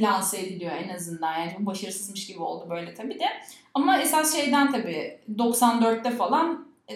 [0.01, 1.37] lanse ediliyor en azından.
[1.37, 3.25] Yani başarısızmış gibi oldu böyle tabii de.
[3.73, 6.93] Ama esas şeyden tabii 94'te falan e,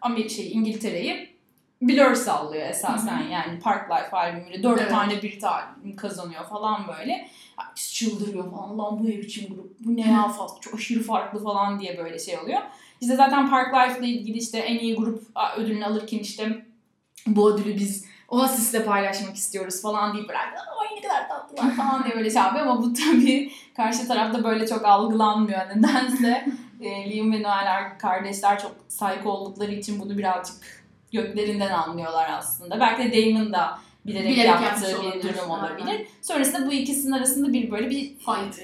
[0.00, 1.38] Amerika şey İngiltere'yi
[1.82, 4.62] Blur sallıyor esasen yani Park Life albümüyle.
[4.62, 4.90] Dört Evet.
[4.90, 7.28] tane bir albüm kazanıyor falan böyle.
[7.56, 8.78] Herkes çıldırıyor falan.
[8.78, 9.76] Lan bu ne biçim grup?
[9.80, 10.60] Bu ne ya falan.
[10.60, 12.60] Çok aşırı farklı falan diye böyle şey oluyor.
[13.00, 15.22] İşte zaten Park Life'la ilgili işte en iyi grup
[15.56, 16.64] ödülünü alırken işte
[17.26, 22.14] bu ödülü biz Oasis'le paylaşmak istiyoruz falan deyip böyle ay ne kadar tatlılar falan diye
[22.14, 25.60] böyle şey yapıyor ama bu tabii karşı tarafta böyle çok algılanmıyor.
[25.60, 26.46] Nedense
[26.80, 30.56] e, Liam ve Noel kardeşler çok sahip oldukları için bunu birazcık
[31.12, 32.80] göklerinden anlıyorlar aslında.
[32.80, 35.22] Belki de Damon da bilerek, Bilerek yaptığı bir olabilir.
[35.22, 35.64] durum Aynen.
[35.64, 36.06] olabilir.
[36.22, 38.62] Sonrasında bu ikisinin arasında bir böyle bir Fight.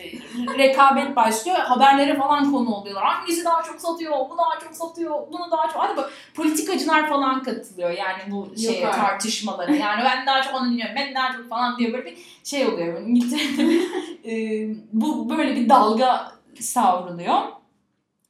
[0.58, 1.56] rekabet başlıyor.
[1.58, 3.04] Haberlere falan konu oluyorlar.
[3.04, 5.82] Hangisi daha çok satıyor, bu daha çok satıyor, bunu daha çok...
[5.82, 9.00] Hadi bak politikacılar falan katılıyor yani bu şeye artık.
[9.00, 9.74] tartışmalara.
[9.74, 13.00] Yani ben daha çok onu dinliyorum, ben daha çok falan diye böyle bir şey oluyor.
[13.00, 13.80] İngiltere'de
[14.30, 17.42] e, bu böyle bir dalga savruluyor.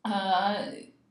[0.07, 0.11] Ee,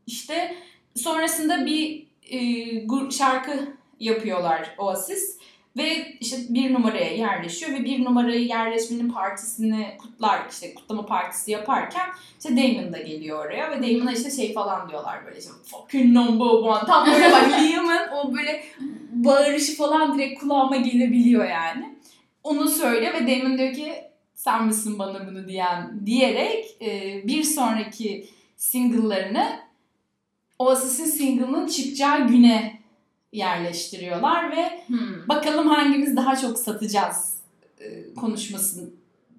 [0.07, 0.55] işte
[0.95, 5.37] sonrasında bir e, şarkı yapıyorlar Oasis.
[5.77, 12.09] Ve işte bir numaraya yerleşiyor ve bir numaraya yerleşmenin partisini kutlar işte kutlama partisi yaparken
[12.37, 16.45] işte Damon da geliyor oraya ve Damon'a işte şey falan diyorlar böyle işte fucking number
[16.45, 18.63] one tam böyle bak Liam'ın o böyle
[19.11, 21.95] bağırışı falan direkt kulağıma gelebiliyor yani.
[22.43, 23.93] Onu söylüyor ve Damon diyor ki
[24.35, 29.59] sen misin bana bunu diyen diyerek e, bir sonraki single'larını
[30.59, 32.72] Oasis'in single'ının çıkacağı güne
[33.33, 35.27] yerleştiriyorlar ve Hmm.
[35.29, 37.33] bakalım hangimiz daha çok satacağız
[37.79, 38.89] e, konuşması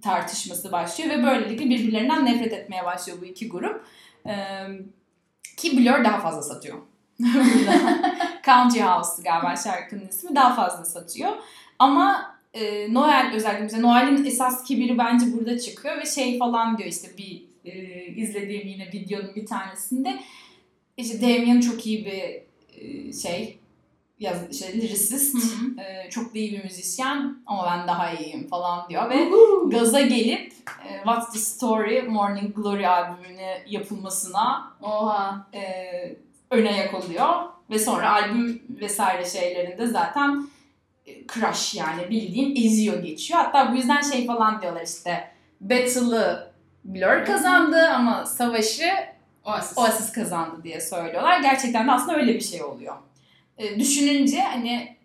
[0.03, 3.85] tartışması başlıyor ve böylelikle birbirlerinden nefret etmeye başlıyor bu iki grup.
[4.27, 4.35] E,
[5.57, 6.79] ki Blur daha fazla satıyor.
[7.19, 8.03] Burada.
[8.45, 11.33] Country House'tu galiba şarkının ismi daha fazla satıyor.
[11.79, 17.09] Ama e, Noel özellikle Noel'in esas kibiri bence burada çıkıyor ve şey falan diyor işte
[17.19, 20.21] bir e, izlediğim yine videonun bir tanesinde
[20.97, 22.43] işte Damien çok iyi bir
[22.81, 23.59] e, şey
[24.19, 25.35] yaz, şey, lyricist.
[25.35, 25.81] Hı hı.
[25.81, 29.71] Ee, çok da iyi bir müzisyen ama ben daha iyiyim falan diyor ve Uhu.
[29.71, 30.53] gaza gelip
[30.89, 35.47] e, What's the Story Morning Glory albümüne yapılmasına Oha.
[35.55, 35.61] e,
[36.51, 37.29] öne yak oluyor
[37.71, 40.49] ve sonra albüm vesaire şeylerinde zaten
[41.07, 43.41] e, crush yani bildiğin eziyor geçiyor.
[43.41, 46.55] Hatta bu yüzden şey falan diyorlar işte Battle'ı
[46.85, 48.91] Blur kazandı ama savaşı
[49.45, 49.79] Oasis.
[49.79, 51.41] Oasis kazandı diye söylüyorlar.
[51.41, 52.95] Gerçekten de aslında öyle bir şey oluyor.
[53.59, 54.97] E, düşününce hani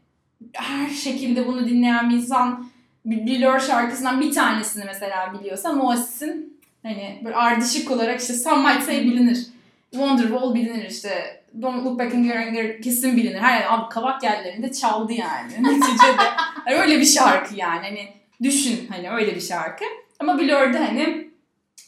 [0.54, 2.70] her şekilde bunu dinleyen bir insan
[3.06, 8.84] Blur şarkısından bir tanesini mesela biliyorsa ama Oasis'in hani böyle ardışık olarak işte Some Might
[8.84, 9.48] Say bilinir.
[9.92, 11.40] Wonderwall bilinir işte.
[11.62, 13.40] Don't Look Back in Your Anger kesin bilinir.
[13.40, 15.52] Her yer abi kavak yerlerinde çaldı yani.
[15.60, 16.24] Neticede
[16.66, 17.82] hani öyle bir şarkı yani.
[17.82, 19.86] Hani düşün hani öyle bir şarkı.
[20.20, 21.29] Ama Blur'da hani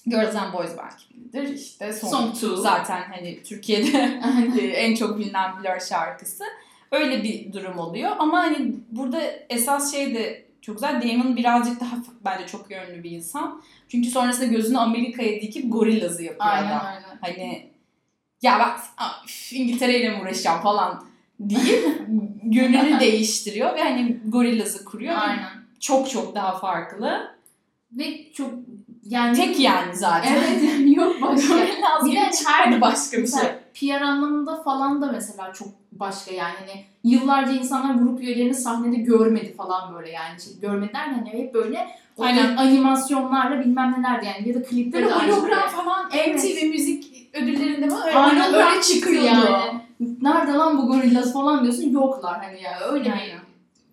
[0.05, 1.53] Girls and Boys belki bilinir.
[1.55, 2.55] İşte Song, Song 2 Two.
[2.55, 4.21] zaten hani Türkiye'de
[4.75, 6.43] en çok bilinen Blur şarkısı.
[6.91, 8.11] Öyle bir durum oluyor.
[8.19, 11.01] Ama hani burada esas şey de çok güzel.
[11.01, 11.95] Damon birazcık daha
[12.25, 13.61] bence çok yönlü bir insan.
[13.87, 16.85] Çünkü sonrasında gözünü Amerika'ya dikip Gorillaz'ı yapıyor Aynen adam.
[16.85, 17.17] aynen.
[17.21, 17.69] Hani
[18.41, 21.05] ya bak aa, üf, İngiltere ile mi uğraşacağım falan
[21.39, 21.85] deyip
[22.43, 25.15] yönünü değiştiriyor ve hani Gorillaz'ı kuruyor.
[25.17, 25.49] Aynen.
[25.79, 27.35] Çok çok daha farklı.
[27.91, 28.53] Ve çok
[29.05, 30.33] yani Tek yani zaten.
[30.35, 31.55] Evet yani yok başka.
[32.05, 33.49] Bir de her başka bir şey.
[33.73, 39.53] PR anlamında falan da mesela çok başka yani hani yıllarca insanlar grup üyelerini sahnede görmedi
[39.57, 41.87] falan böyle yani şey, görmediler de hani hep böyle
[42.19, 42.57] Aynen.
[42.57, 46.35] animasyonlarla bilmem nelerdi yani ya da klipleri Böyle de aynı hologram falan Evet.
[46.43, 49.51] MTV müzik ödüllerinde mi öyle Aynen öyle çıkıyor çıkıyordu.
[49.51, 49.81] yani.
[50.21, 53.39] Nerede lan bu gorillaz falan diyorsun yoklar hani ya öyle bir Aynen.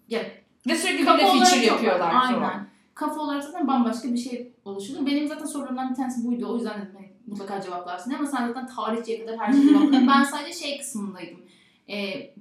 [0.08, 0.20] ya,
[0.66, 2.34] Ve sürekli böyle olarak feature yapıyorlar Aynen.
[2.40, 2.67] falan.
[2.98, 5.06] Kafa olarak zaten bambaşka bir şey oluşuyor.
[5.06, 6.46] Benim zaten sorularımdan bir tanesi buydu.
[6.52, 8.14] O yüzden dedim hani mutlaka cevaplarsın.
[8.14, 10.08] Ama sen zaten tarihçiye kadar her şeyi cevapladın.
[10.14, 11.40] ben sadece şey kısmındaydım.
[11.90, 12.34] Ee,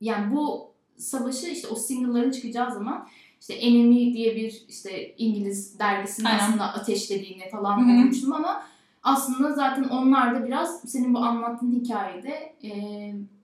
[0.00, 3.08] yani bu savaşı işte o single'ların çıkacağı zaman
[3.40, 6.38] işte Enemy diye bir işte İngiliz dergisinin Aynen.
[6.38, 7.98] aslında ateşlediğini falan Hı hı.
[7.98, 8.62] okumuştum ama
[9.02, 12.70] aslında zaten onlar da biraz senin bu anlattığın hikayede e,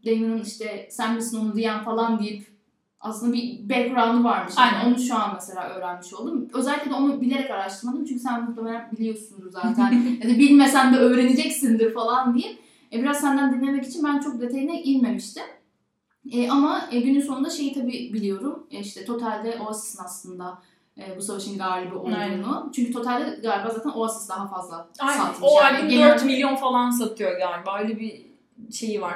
[0.06, 2.53] Damon'ın işte sen misin onu diyen falan deyip
[3.04, 4.54] aslında bir background'u varmış.
[4.58, 4.88] Yani Aynen.
[4.88, 6.48] onu şu an mesela öğrenmiş oldum.
[6.54, 9.92] Özellikle de onu bilerek araştırmadım çünkü sen muhtemelen biliyorsundur zaten.
[10.22, 12.56] ya da bilmesen de öğreneceksindir falan diye.
[12.92, 15.42] E, biraz senden dinlemek için ben çok detayına inmemiştim.
[16.32, 18.66] E, ama e, günün sonunda şeyi tabii biliyorum.
[18.70, 20.58] E, işte totalde Oasis'in aslında
[20.98, 22.16] e, bu savaşın galibi olduğunu.
[22.16, 22.44] Aynen.
[22.74, 25.20] Çünkü totalde galiba zaten Oasis daha fazla Aynen.
[25.20, 25.48] satmış.
[25.50, 25.78] O yani.
[25.78, 27.78] albüm 4 milyon falan satıyor galiba.
[27.78, 28.26] Öyle bir
[28.72, 29.14] şeyi var.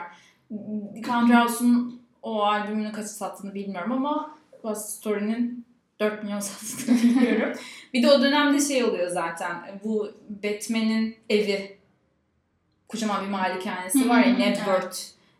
[1.07, 5.66] Country House'un o albümünü kaç sattığını bilmiyorum ama West Story'nin
[6.00, 7.58] 4 milyon sattığını biliyorum.
[7.94, 9.80] bir de o dönemde şey oluyor zaten.
[9.84, 11.78] Bu Batman'in evi
[12.88, 14.98] kocaman bir malikanesi var ya hı, Nebworth.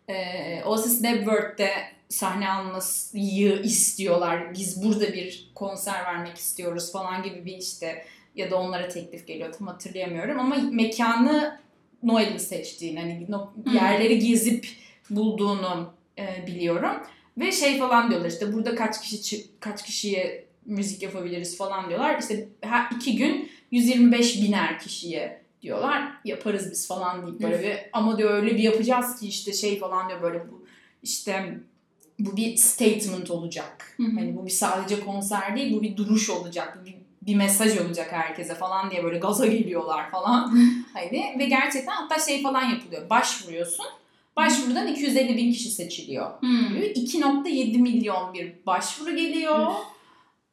[0.09, 1.71] Ee, Oasis Nebworth'te
[2.09, 4.55] sahne almayı istiyorlar.
[4.55, 8.05] Biz burada bir konser vermek istiyoruz falan gibi bir işte
[8.35, 11.61] ya da onlara teklif geliyor tam hatırlayamıyorum ama mekanı
[12.03, 13.27] Noel'in seçtiğini hani
[13.75, 14.69] yerleri gezip
[15.11, 17.03] bulduğunu e, biliyorum
[17.39, 22.49] ve şey falan diyorlar işte burada kaç kişi kaç kişiye müzik yapabiliriz falan diyorlar işte
[22.61, 28.31] her iki gün 125 biner kişiye diyorlar yaparız biz falan deyip böyle bir ama diyor
[28.31, 30.67] öyle bir yapacağız ki işte şey falan diyor böyle bu
[31.03, 31.59] işte
[32.19, 33.95] bu bir statement olacak.
[33.97, 34.11] Hı hı.
[34.15, 38.13] Hani bu bir sadece konser değil, bu bir duruş olacak, bu bir, bir mesaj olacak
[38.13, 40.59] herkese falan diye böyle gaza geliyorlar falan.
[40.93, 43.11] hani ve gerçekten hatta şey falan yapılıyor.
[43.11, 43.87] Başvuruyorsun.
[44.39, 46.41] Başvurudan 250 bin kişi seçiliyor.
[46.41, 46.77] Hmm.
[46.77, 49.67] 2.7 milyon bir başvuru geliyor.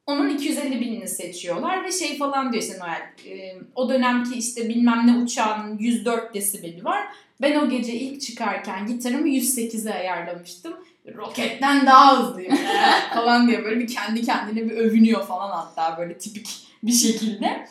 [0.06, 3.32] Onun 250 binini seçiyorlar ve şey falan diyor işte Noel.
[3.32, 7.06] e, o dönemki işte bilmem ne uçağının 104 desibeli var.
[7.40, 10.74] Ben o gece ilk çıkarken gitarımı 108'e ayarlamıştım.
[11.14, 12.56] Roketten daha hızlıyım
[13.14, 16.48] falan diye böyle bir kendi kendine bir övünüyor falan hatta böyle tipik
[16.82, 17.68] bir şekilde.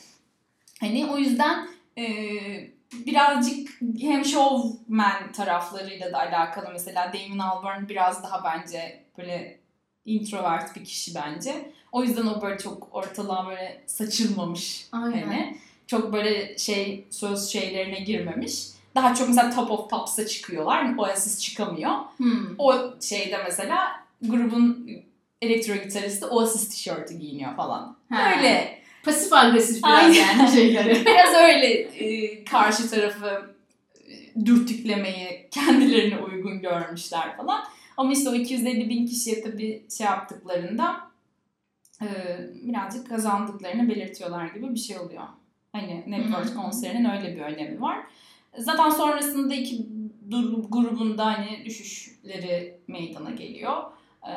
[0.79, 2.05] Hani o yüzden e,
[3.05, 3.69] birazcık
[3.99, 9.59] hem showman taraflarıyla da alakalı mesela Damon Albarn biraz daha bence böyle
[10.05, 11.71] introvert bir kişi bence.
[11.91, 14.87] O yüzden o böyle çok ortalığa böyle saçılmamış.
[14.91, 15.23] Aynen.
[15.23, 18.67] Hani çok böyle şey söz şeylerine girmemiş.
[18.95, 20.97] Daha çok mesela Top of Pops'a çıkıyorlar.
[20.97, 21.91] Oasis çıkamıyor.
[22.17, 22.55] Hmm.
[22.57, 23.91] O şeyde mesela
[24.21, 24.89] grubun
[25.41, 27.97] elektro gitaristi Oasis tişörtü giyiniyor falan.
[28.09, 28.31] Ha.
[28.37, 28.79] Öyle.
[29.05, 30.13] Pasif agresif biraz Aynen.
[30.13, 31.05] yani şeyleri.
[31.05, 33.55] Biraz öyle e, karşı tarafı
[34.07, 37.63] e, dürtüklemeyi kendilerine uygun görmüşler falan.
[37.97, 41.01] Ama işte o 250 bin kişiye tabii şey yaptıklarında
[42.01, 42.07] e,
[42.63, 45.23] birazcık kazandıklarını belirtiyorlar gibi bir şey oluyor.
[45.71, 47.97] Hani Network konserinin öyle bir önemi var.
[48.57, 49.85] Zaten sonrasında iki
[50.69, 53.83] grubunda hani düşüşleri meydana geliyor.
[54.27, 54.31] Ee,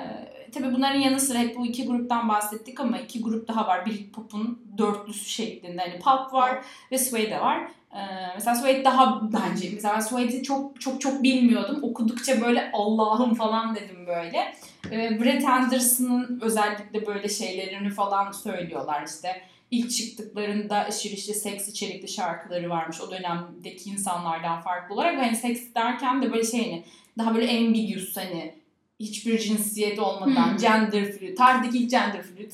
[0.52, 3.86] tabii bunların yanı sıra hep bu iki gruptan bahsettik ama iki grup daha var.
[3.86, 5.80] Britpop'un dörtlüsü şeklinde.
[5.80, 7.68] Hani pop var ve Suede var.
[7.92, 7.98] Ee,
[8.34, 9.70] mesela Suede daha bence.
[9.74, 11.78] Mesela Suede'i çok çok çok bilmiyordum.
[11.82, 14.54] Okudukça böyle Allah'ım falan dedim böyle.
[14.90, 19.42] Ee, Brett Anderson'ın özellikle böyle şeylerini falan söylüyorlar işte.
[19.70, 25.18] İlk çıktıklarında aşırı işte seks içerikli şarkıları varmış o dönemdeki insanlardan farklı olarak.
[25.18, 26.84] Hani seks derken de böyle şey hani
[27.18, 28.54] daha böyle ambiguous hani
[29.00, 30.56] hiçbir cinsiyet olmadan Hmm.
[30.56, 32.52] gender fluid, tarihteki ilk gender fluid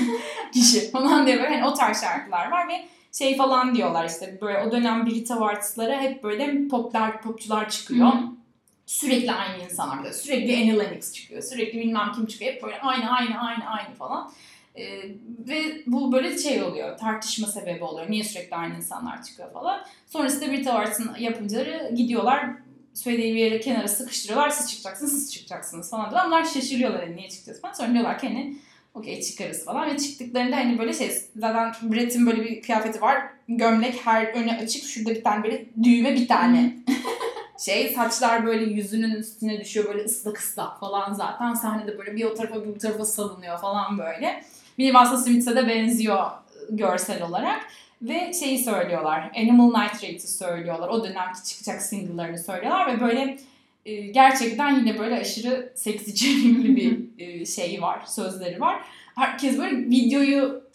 [0.52, 4.58] kişi falan diye böyle hani o tarz şarkılar var ve şey falan diyorlar işte böyle
[4.58, 8.08] o dönem Brit artistlara hep böyle poplar, popçular çıkıyor.
[8.08, 8.18] Hı.
[8.86, 13.10] Sürekli aynı insanlar böyle sürekli Annie Lennox çıkıyor, sürekli bilmem kim çıkıyor hep böyle aynı
[13.10, 14.32] aynı aynı aynı falan.
[14.76, 15.02] Ee,
[15.48, 18.10] ve bu böyle şey oluyor, tartışma sebebi oluyor.
[18.10, 19.80] Niye sürekli aynı insanlar çıkıyor falan.
[20.06, 22.50] Sonrasında Brit Awards'ın yapımcıları gidiyorlar
[22.96, 24.50] Suede'yi bir yere kenara sıkıştırıyorlar.
[24.50, 26.26] Siz çıkacaksınız, siz çıkacaksınız falan diyorlar.
[26.26, 27.72] Onlar şaşırıyorlar hani niye çıkacağız falan.
[27.72, 28.56] Sonra diyorlar ki hani
[28.94, 29.90] okey çıkarız falan.
[29.90, 33.22] Ve çıktıklarında hani böyle şey zaten Brett'in böyle bir kıyafeti var.
[33.48, 34.84] Gömlek her öne açık.
[34.84, 36.76] Şurada bir tane böyle düğme bir tane.
[37.64, 41.54] şey saçlar böyle yüzünün üstüne düşüyor böyle ıslak ıslak falan zaten.
[41.54, 44.44] Sahnede böyle bir o tarafa bir bu tarafa salınıyor falan böyle.
[44.78, 46.30] Minnie Vasa Smith'e de benziyor
[46.70, 47.66] görsel olarak.
[48.02, 49.30] Ve şeyi söylüyorlar.
[49.36, 50.88] Animal Nitrate'i söylüyorlar.
[50.88, 53.38] O dönemki çıkacak single'larını söylüyorlar ve böyle
[53.86, 58.82] e, gerçekten yine böyle aşırı seksi çevrimli bir e, şey var, sözleri var.
[59.14, 60.66] Herkes böyle videoyu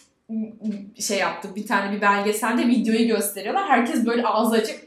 [0.99, 1.55] şey yaptı.
[1.55, 3.69] Bir tane bir belgeselde videoyu gösteriyorlar.
[3.69, 4.79] Herkes böyle ağzı açık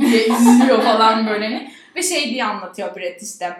[0.00, 1.44] diye izliyor falan böyle.
[1.44, 1.70] hani.
[1.96, 3.56] Ve şey diye anlatıyor Brett işte.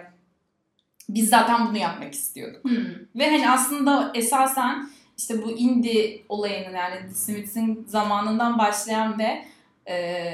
[1.09, 2.63] Biz zaten bunu yapmak istiyorduk.
[2.63, 2.85] Hmm.
[3.15, 9.45] Ve hani aslında esasen işte bu indie olayının yani The Smiths'in zamanından başlayan ve
[9.91, 10.33] e,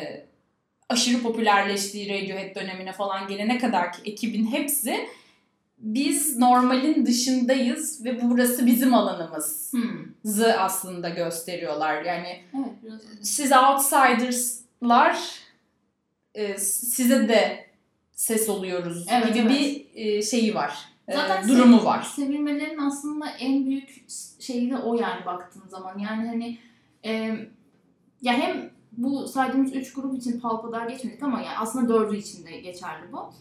[0.89, 5.07] aşırı popülerleştiği Radiohead dönemine falan gelene kadar ki ekibin hepsi
[5.77, 10.41] biz normalin dışındayız ve burası bizim alanımız Hmm.
[10.57, 12.01] aslında gösteriyorlar.
[12.03, 13.01] Yani Evet biraz.
[13.21, 15.17] siz outsiders'lar
[16.35, 17.65] e, size de
[18.11, 19.51] ses oluyoruz Evet, gibi evet.
[19.51, 20.90] bir e, şeyi var.
[21.11, 22.01] E, Zaten durumu sev- var.
[22.01, 24.05] Sevilmelerin aslında en büyük
[24.39, 25.99] şeyi de o yani baktığın zaman.
[25.99, 26.57] Yani hani
[27.05, 27.11] e,
[28.21, 32.59] ya hem bu saydığımız üç grup için palpadar geçmedik ama yani aslında dördü için de
[32.59, 33.33] geçerli bu.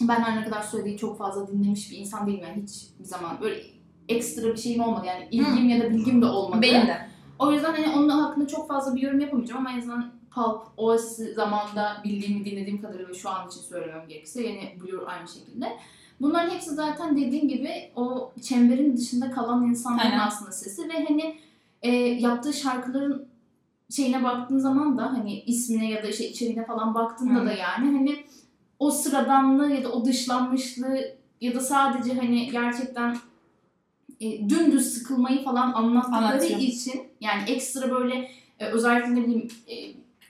[0.00, 3.40] Ben her ne kadar söylediği çok fazla dinlemiş bir insan değilim yani hiç bir zaman
[3.40, 3.62] böyle
[4.08, 6.62] ekstra bir şeyim olmadı yani ilgim ya da bilgim de olmadı.
[6.62, 7.06] Benim de.
[7.38, 11.34] O yüzden hani onun hakkında çok fazla bir yorum yapamayacağım ama en azından Pulp, Oasis
[11.34, 15.72] zamanında bildiğimi dinlediğim kadarıyla ve şu an için söylemem gerekirse yine Blur aynı şekilde.
[16.22, 20.18] Bunların hepsi zaten dediğim gibi o çemberin dışında kalan insanların Aynen.
[20.18, 21.36] aslında sesi ve hani
[21.82, 23.26] e, yaptığı şarkıların
[23.90, 27.46] şeyine baktığın zaman da hani ismine ya da işte içeriğine falan baktığında Hı.
[27.46, 28.24] da yani hani
[28.78, 30.98] o sıradanlığı ya da o dışlanmışlığı
[31.40, 33.16] ya da sadece hani gerçekten
[34.20, 36.60] e, dümdüz sıkılmayı falan anlattıkları Anlatıyor.
[36.60, 39.74] için yani ekstra böyle e, özellikle ne bileyim e,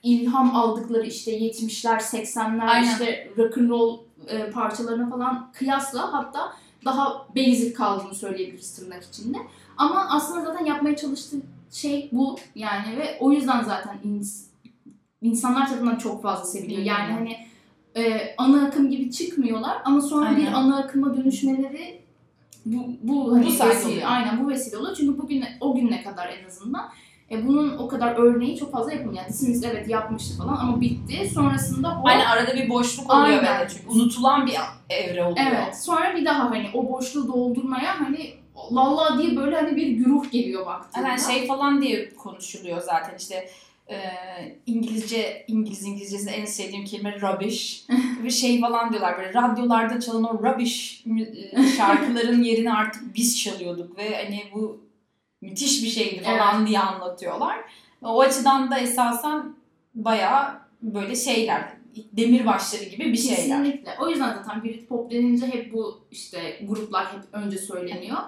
[0.03, 2.93] ilham aldıkları işte 70'ler 80'ler Aynen.
[2.93, 6.53] işte rock and roll e, parçalarına falan kıyasla hatta
[6.85, 9.39] daha basic kaldığını söyleyebiliriz tırnak içinde.
[9.77, 11.37] Ama aslında zaten yapmaya çalıştığı
[11.73, 14.45] şey bu yani ve o yüzden zaten ins-
[15.23, 16.83] insanlar tarafından çok fazla seviliyor.
[16.83, 17.37] Yani hani
[17.97, 20.53] e, ana akım gibi çıkmıyorlar ama sonra bir Aynen.
[20.53, 22.03] ana akıma dönüşmeleri
[22.67, 24.03] bu, bu, hani Bu vesile, oluyor.
[24.05, 24.97] aynen bu vesile oluyor.
[24.97, 26.89] Çünkü bugün o güne kadar en azından
[27.33, 29.23] e, bunun o kadar örneği çok fazla yapılmıyor.
[29.23, 31.31] Yani Smith evet yapmıştı falan ama bitti.
[31.35, 33.59] Sonrasında o Aynen arada bir boşluk oluyor Aynen.
[33.59, 34.55] böyle çünkü unutulan bir
[34.91, 35.47] evre oluyor.
[35.51, 35.83] Evet.
[35.83, 38.35] Sonra bir daha hani o boşluğu doldurmaya hani
[38.73, 41.05] lalla diye böyle hani bir güruh geliyor baktığında.
[41.07, 43.49] Aynen şey falan diye konuşuluyor zaten işte
[43.91, 43.97] e,
[44.67, 47.85] İngilizce İngiliz İngilizcesinde en sevdiğim kelime rubbish
[48.25, 53.41] bir şey falan diyorlar böyle radyolarda çalan o rubbish mü- e, şarkıların yerini artık biz
[53.41, 54.81] çalıyorduk ve hani bu
[55.43, 57.59] müthiş bir şeydi falan diye anlatıyorlar.
[58.03, 59.55] O açıdan da esasen
[59.95, 61.73] bayağı böyle şeyler
[62.13, 63.37] demirbaşları gibi bir şeyler.
[63.37, 63.91] Kesinlikle.
[64.01, 68.19] O yüzden zaten Britpop denince hep bu işte gruplar hep önce söyleniyor.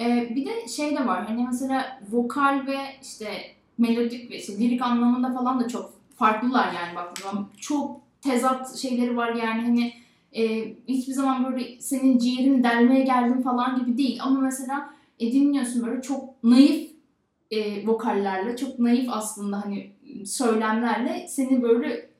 [0.00, 3.28] Ee, bir de şey de var hani mesela vokal ve işte
[3.78, 7.48] melodik ve işte lirik anlamında falan da çok farklılar yani baktığın zaman.
[7.60, 9.92] Çok tezat şeyleri var yani hani
[10.32, 14.18] e, hiçbir zaman böyle senin ciğerini delmeye geldim falan gibi değil.
[14.22, 16.90] Ama mesela e, dinliyorsun böyle çok naif
[17.50, 19.90] e, vokallerle, çok naif aslında hani
[20.26, 22.10] söylemlerle seni böyle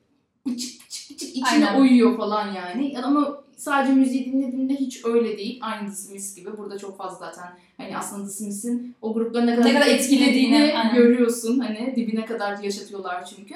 [0.45, 1.81] pıçık pıçık pıçık içine Aynen.
[1.81, 2.93] uyuyor falan yani.
[3.03, 5.59] Ama sadece müziği dinlediğinde hiç öyle değil.
[5.61, 6.57] Aynı The Smiths gibi.
[6.57, 10.55] Burada çok fazla zaten hani aslında The Smiths'in o grupları ne kadar, Ne kadar etkilediğini,
[10.77, 10.95] aynen.
[10.95, 11.59] görüyorsun.
[11.59, 13.55] Hani dibine kadar yaşatıyorlar çünkü.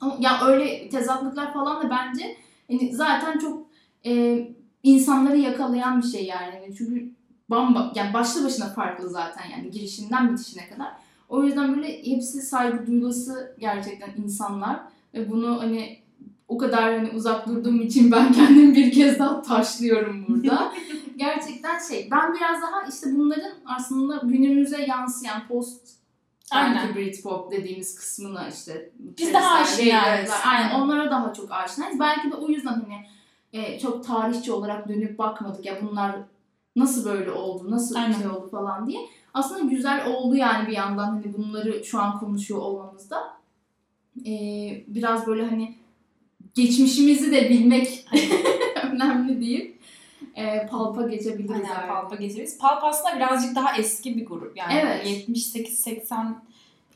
[0.00, 2.36] Ama ya öyle tezatlıklar falan da bence
[2.70, 3.66] hani zaten çok
[4.06, 4.38] e,
[4.82, 6.74] insanları yakalayan bir şey yani.
[6.78, 7.10] Çünkü
[7.50, 10.92] bamba yani başlı başına farklı zaten yani girişinden bitişine kadar.
[11.28, 14.80] O yüzden böyle hepsi saygı duyulası gerçekten insanlar
[15.14, 15.98] ve bunu hani
[16.48, 20.72] o kadar hani uzak durduğum için ben kendim bir kez daha taşlıyorum burada.
[21.16, 25.94] gerçekten şey ben biraz daha işte bunların aslında günümüze yansıyan post
[26.50, 26.94] Aynen.
[26.94, 28.90] Britpop dediğimiz kısmına işte.
[28.98, 30.30] Biz daha aşinayız.
[30.46, 32.00] Aynen onlara daha çok aşinayız.
[32.00, 33.06] Belki de o yüzden hani
[33.52, 36.16] e, çok tarihçi olarak dönüp bakmadık ya bunlar
[36.76, 38.18] nasıl böyle oldu, nasıl Aynen.
[38.18, 39.00] şey oldu falan diye.
[39.34, 43.34] Aslında güzel oldu yani bir yandan hani bunları şu an konuşuyor olmamızda.
[44.26, 44.32] E,
[44.86, 45.74] biraz böyle hani
[46.54, 48.06] geçmişimizi de bilmek
[48.92, 49.76] önemli değil.
[50.36, 51.50] E, palpa geçebiliriz.
[51.50, 51.88] Aynen artık.
[51.88, 52.58] Palp'a geçeriz.
[52.58, 54.56] Palp aslında birazcık daha eski bir grup.
[54.56, 55.06] Yani Evet.
[55.28, 56.32] 78-80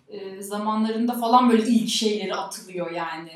[0.09, 3.33] e, zamanlarında falan böyle ilk şeyleri atılıyor yani.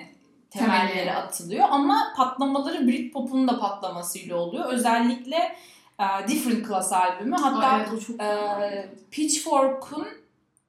[0.51, 1.12] Temelleri Temelleri.
[1.12, 4.72] atılıyor ama patlamaları Britpop'un da patlamasıyla oluyor.
[4.72, 5.57] Özellikle
[6.03, 7.36] e, Different Class albümü.
[7.36, 10.07] Hatta Aa, evet, çok e, Pitchfork'un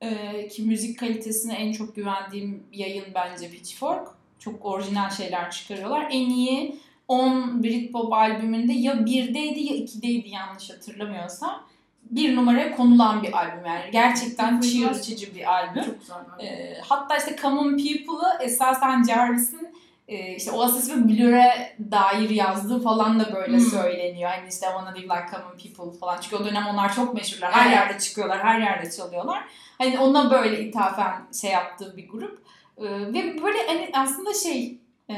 [0.01, 4.07] e, ki müzik kalitesine en çok güvendiğim yayın bence Pitchfork.
[4.39, 6.07] çok orijinal şeyler çıkarıyorlar.
[6.11, 6.75] En iyi
[7.07, 11.63] 10 Britpop albümünde ya 1'deydi ya 2'deydi yanlış hatırlamıyorsam.
[12.03, 13.91] Bir numaraya konulan bir albüm yani.
[13.91, 15.83] Gerçekten çığır açıcı bir albüm.
[15.83, 16.15] Çok güzel.
[16.39, 19.67] Ee, hatta işte Common People'ı esasen Jarvis'in
[20.07, 23.65] e, işte Oasis ve Blur'e dair yazdığı falan da böyle Hmm.
[23.65, 24.29] söyleniyor.
[24.29, 26.17] Hani işte Wanna Live Like Common People falan.
[26.21, 27.51] Çünkü o dönem onlar çok meşhurlar.
[27.51, 27.75] Her Evet.
[27.75, 29.43] yerde çıkıyorlar, her yerde çalıyorlar.
[29.77, 32.43] Hani ona böyle ithafen şey yaptığı bir grup.
[32.77, 32.83] Ee,
[33.13, 34.77] ve böyle hani aslında şey
[35.09, 35.15] e,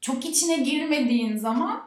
[0.00, 1.82] çok içine girmediğin zaman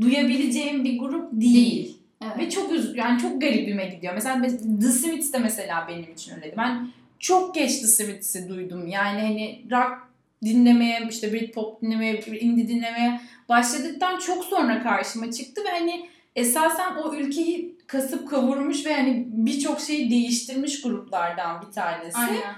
[0.00, 1.54] duyabileceğin bir grup değil.
[1.54, 1.98] Değil.
[2.24, 2.38] Evet.
[2.38, 4.14] Ve çok üz yani çok garibime gidiyor.
[4.14, 4.42] Mesela
[4.80, 6.54] The Smiths de mesela benim için öyleydi.
[6.58, 8.86] Ben çok geç The Smiths'i duydum.
[8.88, 10.11] Yani hani rock
[10.44, 17.14] dinlemeye, işte Britpop dinlemeye, indie dinlemeye başladıktan çok sonra karşıma çıktı ve hani esasen o
[17.14, 22.18] ülkeyi kasıp kavurmuş ve hani birçok şeyi değiştirmiş gruplardan bir tanesi.
[22.18, 22.54] Aynen.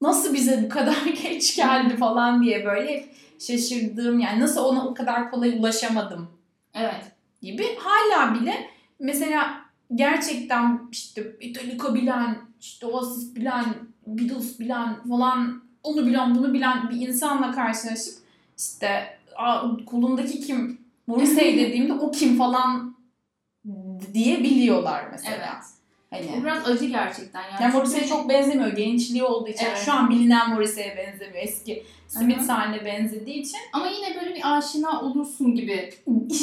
[0.00, 4.94] Nasıl bize bu kadar geç geldi falan diye böyle hep şaşırdığım yani nasıl ona o
[4.94, 6.30] kadar kolay ulaşamadım
[6.74, 7.12] Evet.
[7.42, 7.66] gibi.
[7.78, 9.54] Hala bile mesela
[9.94, 13.64] gerçekten işte Metallica bilen, işte Oasis bilen,
[14.06, 18.14] Beatles bilen falan onu bilen bunu bilen bir insanla karşılaşıp
[18.58, 22.96] işte "Aa, kolundaki kim Morrissey dediğimde o kim falan
[24.14, 25.36] diyebiliyorlar mesela.
[25.36, 25.64] Evet.
[26.10, 27.42] Hani Bu biraz acı gerçekten.
[27.42, 28.72] Yani, yani Morrissey'e çok benzemiyor.
[28.72, 29.64] Gençliği olduğu için.
[29.66, 29.82] Evet.
[29.84, 31.44] Şu an bilinen Morrissey'e benzemiyor.
[31.44, 33.58] Eski Smith haline benzediği için.
[33.72, 35.90] Ama yine böyle bir aşina olursun gibi.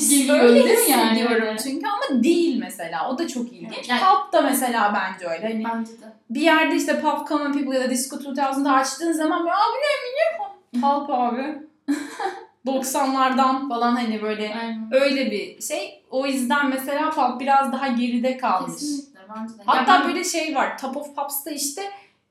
[0.09, 1.19] Geliyor Öyle değil mi yani?
[1.19, 3.09] hissediyorum çünkü ama değil mesela.
[3.09, 3.89] O da çok ilginç.
[3.89, 5.47] Yani- Pop da mesela bence öyle.
[5.47, 6.05] Hani Bence de.
[6.29, 10.81] bir yerde işte Pop Common People ya da Disco 2000'da açtığın zaman abi ne ne
[10.81, 11.43] Pop abi.
[12.67, 14.89] 90'lardan falan hani böyle Aynen.
[14.91, 16.03] öyle bir şey.
[16.09, 18.73] O yüzden mesela Pop biraz daha geride kalmış.
[18.73, 19.57] Kesinlikle bence de.
[19.57, 20.77] Ya Hatta ben- böyle şey var.
[20.77, 21.81] Top of Pops'ta işte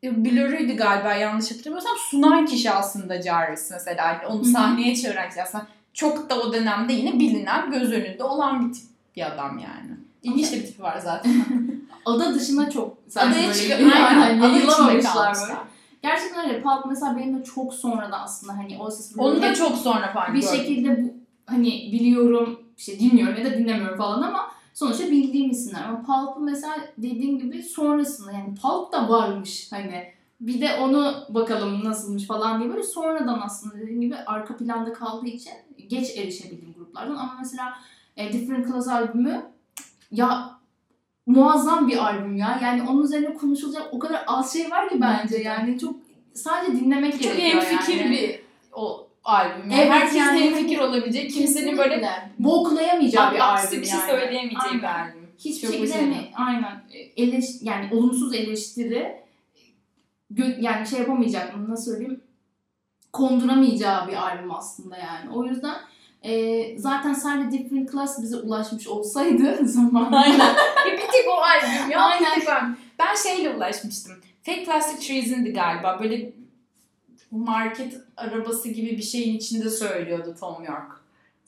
[0.05, 1.97] e, Blur'uydu galiba yanlış hatırlamıyorsam.
[2.11, 4.07] Sunan kişi aslında Jarvis mesela.
[4.13, 5.67] Yani onu sahneye çeviren kişi aslında.
[5.95, 8.85] Çok da o dönemde yine bilinen, göz önünde olan bir tip
[9.17, 9.91] bir adam yani.
[10.23, 11.33] İlginç de bir tipi var zaten.
[12.05, 13.79] ada dışına çok Adaya böyle çıkıyor.
[13.93, 14.41] aynen, Aynen.
[14.41, 15.49] Ada içinde yayılamamışlar kalmışlar.
[15.49, 15.59] böyle.
[16.03, 16.63] Gerçekten öyle.
[16.63, 20.41] Pulp mesela benim de çok sonradan aslında hani Oasis Onu da çok sonra fark bir
[20.41, 20.57] gördüm.
[20.57, 21.15] şekilde bu
[21.47, 25.83] hani biliyorum işte dinliyorum ya da dinlemiyorum falan ama sonuçta bildiğim isimler.
[25.83, 31.85] Ama Pulp'u mesela dediğim gibi sonrasında yani Pulp da varmış hani bir de onu bakalım
[31.85, 35.53] nasılmış falan diye böyle sonradan aslında dediğim gibi arka planda kaldığı için
[35.89, 37.75] geç erişebildiğim gruplardan ama mesela
[38.17, 39.47] e, Different Class albümü
[40.11, 40.59] ya
[41.27, 42.59] muazzam bir albüm ya.
[42.63, 45.97] Yani onun üzerine konuşulacak o kadar az şey var ki bence yani çok
[46.35, 48.11] sadece dinlemek Çok gerekiyor hemfikir yani.
[48.11, 48.41] bir
[48.73, 49.71] o albüm.
[49.71, 52.31] Yani Evet, Herkesin yani hemfikir olabilecek, kimsenin böyle Kesinlikle.
[52.39, 54.11] boklayamayacağı bir albüm bir şey yani.
[54.11, 55.29] söyleyemeyeceği bir albüm.
[55.39, 56.01] Hiçbir Çok şekilde güzel.
[56.01, 56.83] hani aynen
[57.17, 59.23] eleş, yani olumsuz eleştiri
[60.61, 62.21] yani şey yapamayacak mı nasıl söyleyeyim
[63.13, 65.31] konduramayacağı bir albüm aslında yani.
[65.35, 65.75] O yüzden
[66.23, 70.39] e, zaten sadece Different Class bize ulaşmış olsaydı zamanında Aynen.
[70.89, 72.01] Ya bir tek o albüm ya.
[72.01, 72.31] Aynen.
[72.31, 72.77] Albüm.
[72.99, 74.13] Ben şeyle ulaşmıştım.
[74.43, 76.01] Fake Plastic Trees'indi galiba.
[76.03, 76.33] Böyle
[77.33, 81.03] market arabası gibi bir şeyin içinde söylüyordu Tom York.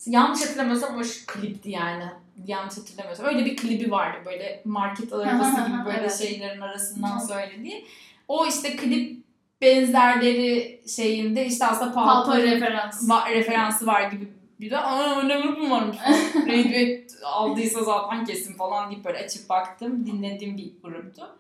[0.07, 2.05] Yanlış hatırlamıyorsam o klipti yani.
[2.47, 3.27] Yanlış hatırlamıyorsam.
[3.27, 6.19] Öyle bir klibi vardı böyle market arabası gibi böyle Evet.
[6.19, 7.85] şeylerin arasından söylediği.
[8.29, 9.25] O işte klip
[9.61, 13.09] benzerleri şeyinde işte aslında Pulp'a Pulp'a referans.
[13.09, 14.29] va- referansı var gibi
[14.61, 15.97] bir de aa ne grup varmış
[16.37, 21.37] Radiohead aldıysa zaten kesin falan deyip böyle açıp baktım dinlediğim bir gruptu.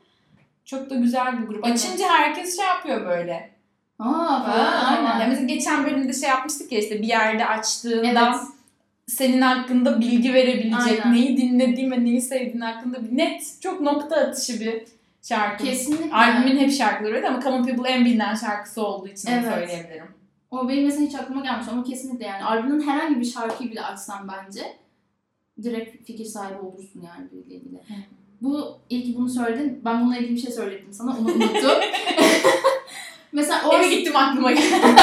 [0.64, 1.64] Çok da güzel bir grup.
[1.64, 3.53] Açınca herkes şey yapıyor böyle.
[3.98, 5.20] Aa, falan, aynen.
[5.20, 8.40] Ya mesela geçen bölümde şey yapmıştık ya işte bir yerde açtığında Evet.
[9.06, 11.12] senin hakkında bilgi verebilecek, Aynen.
[11.12, 14.82] neyi dinlediğin ve neyi sevdiğin hakkında bir net, çok nokta atışı bir
[15.22, 15.64] şarkı.
[15.64, 16.14] Kesinlikle.
[16.14, 19.54] Albümün hep şarkıları öyle ama Common People en bilinen şarkısı olduğu için Evet.
[19.54, 20.06] söyleyebilirim.
[20.50, 24.28] O benim mesela hiç aklıma gelmiş ama kesinlikle yani albümün herhangi bir şarkıyı bile açsam
[24.28, 24.60] bence
[25.62, 27.78] direkt fikir sahibi olursun yani biriyle ilgili.
[28.40, 29.80] Bu ki bunu söyledin.
[29.84, 31.70] Ben bununla ilgili bir şey söyledim sana onu unuttum.
[33.34, 34.74] mesela Eve Oasis, gittim aklıma geldi.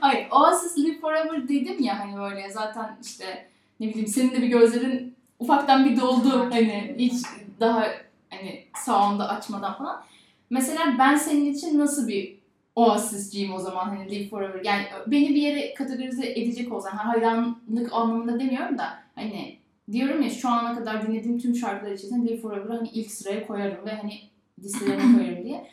[0.00, 3.48] Hayır, Oasis Live Forever dedim ya hani böyle zaten işte
[3.80, 7.22] ne bileyim senin de bir gözlerin ufaktan bir doldu hani hiç
[7.60, 7.86] daha
[8.30, 10.02] hani sound'ı açmadan falan.
[10.50, 12.36] Mesela ben senin için nasıl bir
[12.76, 14.64] Oasis'ciyim o zaman hani Live Forever.
[14.64, 19.56] Yani beni bir yere kategorize edecek olsan hayranlık anlamında demiyorum da hani
[19.92, 23.86] diyorum ya şu ana kadar dinlediğim tüm şarkılar içerisinde Live Forever'ı hani ilk sıraya koyarım
[23.86, 24.20] ve hani
[24.62, 25.66] listelerine koyarım diye.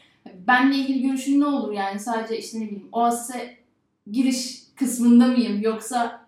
[0.48, 3.58] Benle ilgili görüşün ne olur yani sadece işte ne bileyim Oasis'e
[4.12, 6.26] giriş kısmında mıyım yoksa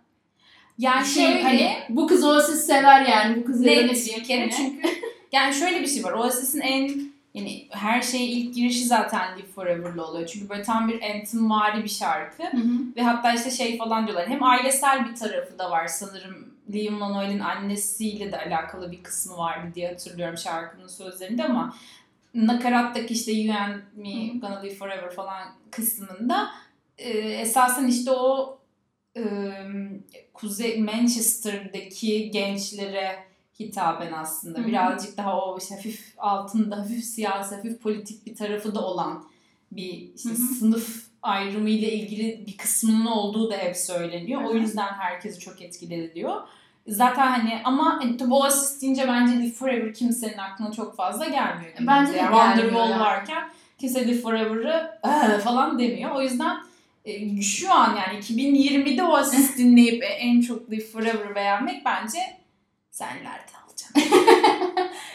[0.77, 4.51] Yani şey şöyle hani bu kız Oasis sever yani bu kız bileyim bir kere hani.
[4.51, 4.87] çünkü
[5.31, 6.11] yani şöyle bir şey var.
[6.11, 7.01] Oasis'in en
[7.33, 10.27] yani her şeye ilk girişi zaten Live Forever'lı oluyor.
[10.27, 12.43] Çünkü böyle tam bir entimvari bir şarkı.
[12.43, 12.95] Hı hı.
[12.95, 14.29] Ve hatta işte şey falan diyorlar.
[14.29, 16.55] Hem ailesel bir tarafı da var sanırım.
[16.73, 21.75] Liam Lanoil'in annesiyle de alakalı bir kısmı vardı diye hatırlıyorum şarkının sözlerinde ama
[22.35, 24.39] nakarattaki işte You and Me, Hı.
[24.39, 26.49] Gonna Live Forever falan kısmında
[26.97, 28.57] e, esasen işte o
[29.17, 29.23] e,
[30.33, 33.25] Kuzey Manchester'daki gençlere
[33.59, 34.67] hitaben aslında Hı hı.
[34.67, 39.25] birazcık daha o işte hafif altında hafif siyasi, hafif politik bir tarafı da olan
[39.71, 40.37] bir işte Hı hı.
[40.37, 44.41] sınıf ayrımı ile ilgili bir kısmının olduğu da hep söyleniyor.
[44.41, 46.41] Hı O yüzden herkesi çok etkiledi diyor.
[46.87, 51.71] Zaten hani ama hani tabii Oasis deyince bence Live Forever kimsenin aklına çok fazla gelmiyor.
[51.81, 52.99] E, Bence de yani Wonderwall ya.
[52.99, 53.43] varken
[53.77, 54.99] kimse Live Forever'ı
[55.43, 56.11] falan demiyor.
[56.11, 56.57] O yüzden
[57.05, 62.19] e, şu an yani 2020'de Oasis dinleyip e, en çok Live Forever'ı beğenmek bence
[62.91, 63.91] senlerde alacak.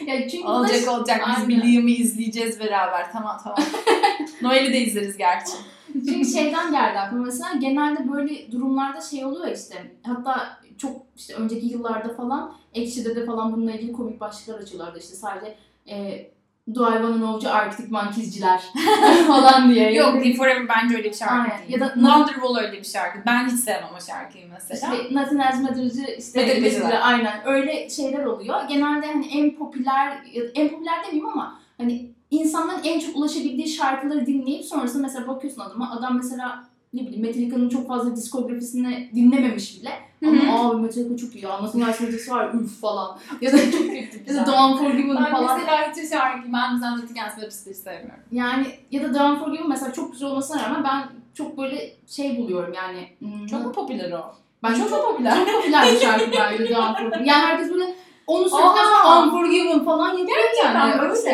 [0.07, 1.21] Ya çünkü bu da- olacak olacak.
[1.37, 3.11] Biz bir Liam'ı izleyeceğiz beraber.
[3.11, 3.59] Tamam tamam.
[4.41, 5.51] Noel'i de izleriz gerçi.
[5.93, 11.65] Çünkü şeyden geldi aklıma mesela genelde böyle durumlarda şey oluyor işte hatta çok işte önceki
[11.65, 15.55] yıllarda falan Ekşi'de de falan bununla ilgili komik başlıklar açıyorlardı işte sadece
[15.87, 16.25] e,
[16.65, 18.61] Wanna Know'cu Arctic Monkeys'ciler
[19.27, 19.93] falan diye.
[19.93, 21.67] Yok Live Forever bence öyle bir şarkı Aynen.
[21.67, 21.79] değil.
[21.81, 23.19] Ya da- Wonderwall öyle bir şarkı.
[23.25, 24.95] Ben hiç sevmem o şarkıyı mesela.
[24.95, 28.55] İşte Nothing Else Matters'cı işte mesela aynen öyle şeyler oluyor.
[28.69, 30.17] Genelde hani en popüler
[30.55, 35.91] en popüler demeyeyim ama hani insanların en çok ulaşabildiği şarkıları dinleyip sonrasında mesela bakıyorsun adama
[35.99, 36.63] adam mesela
[36.93, 39.91] ne bileyim Metallica'nın çok fazla diskografisini dinlememiş bile.
[40.25, 41.61] Ama abi Metallica çok iyi ya.
[41.63, 43.19] Nasıl Nice Matters var üf falan.
[43.41, 45.59] Ya da çok kötü ya da Dawn Forgiven Ben falan.
[45.59, 48.23] mesela hiç o şarkıyı ben mesela Anlatı Gensler'ı hiç sevmiyorum.
[48.31, 52.73] Yani ya da Dawn Forgiven mesela çok güzel olmasına rağmen ben çok böyle şey buluyorum
[52.73, 53.07] yani.
[53.19, 54.35] hmm, Çok mu popüler o?
[54.63, 55.35] ben çok çok, popüler?
[55.35, 57.23] çok popüler bir şarkı bence Dawn Forgiven.
[57.25, 57.95] Yani herkes böyle
[58.27, 60.75] onu söylerken Unforgiven falan yapıyor yani.
[60.75, 61.21] Ben böyle öyle.
[61.21, 61.33] şey.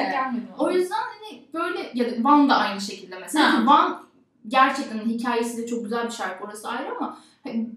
[0.60, 3.64] O yüzden hani böyle ya da Van da aynı şekilde mesela.
[3.66, 4.07] Van
[4.47, 7.69] gerçekten hikayesi de çok güzel bir şarkı orası ayrı ama hani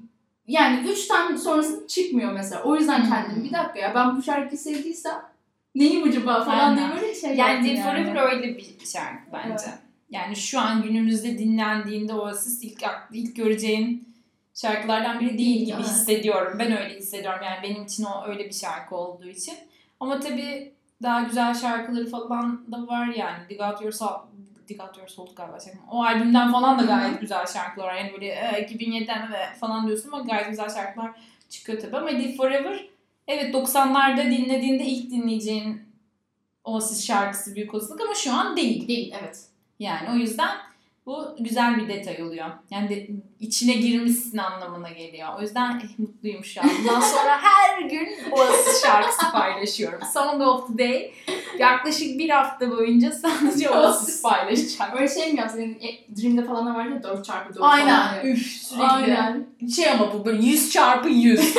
[0.46, 2.62] yani üç tane sonrası çıkmıyor mesela.
[2.62, 3.44] O yüzden kendim Hmm.
[3.44, 5.22] bir dakika ya ben bu şarkıyı sevdiysem
[5.74, 9.48] neyim acaba falan diye böyle şey Yani yaptım Live Forever öyle bir şarkı bence.
[9.68, 9.78] Evet.
[10.10, 14.08] Yani şu an günümüzde dinlendiğinde Oasis ilk, ilk göreceğin
[14.54, 15.84] şarkılardan biri değil gibi Evet.
[15.86, 16.56] hissediyorum.
[16.58, 17.40] Ben öyle hissediyorum.
[17.44, 19.54] Yani benim için o öyle bir şarkı olduğu için.
[20.00, 23.48] Ama tabii daha güzel şarkıları falan da var yani.
[23.48, 23.92] Dig Out Your
[24.78, 25.72] Out Your Soul galiba şey.
[25.90, 27.94] O albümden falan da gayet güzel şarkılar var.
[27.94, 31.10] Yani böyle e, 2007'den ve falan diyorsun ama gayet güzel şarkılar
[31.48, 31.96] çıkıyor tabii.
[31.96, 32.86] Ama Live Forever
[33.28, 35.82] evet 90'larda dinlediğinde ilk dinleyeceğin
[36.64, 38.88] Oasis şarkısı büyük olasılık ama şu an değil.
[38.88, 39.44] Değil evet.
[39.78, 40.50] Yani o yüzden
[41.06, 42.46] bu güzel bir detay oluyor.
[42.70, 43.08] Yani de,
[43.40, 45.28] içine girmişsin anlamına geliyor.
[45.38, 46.70] O yüzden eh, mutluyum şu an.
[46.78, 50.00] Bundan sonra her gün Oasis şarkısı paylaşıyorum.
[50.14, 51.12] Song of the Day.
[51.58, 54.90] Yaklaşık bir hafta boyunca sadece Oasis paylaşacağım.
[54.96, 55.56] Öyle şey mi yapsın?
[55.56, 58.08] Senin e, Dream'de falan da var ya 4 çarpı 4 Aynen.
[58.08, 58.26] falan.
[58.26, 58.84] Üf sürekli.
[58.84, 59.46] Aynen.
[59.76, 61.40] Şey ama bu böyle 100 çarpı 100.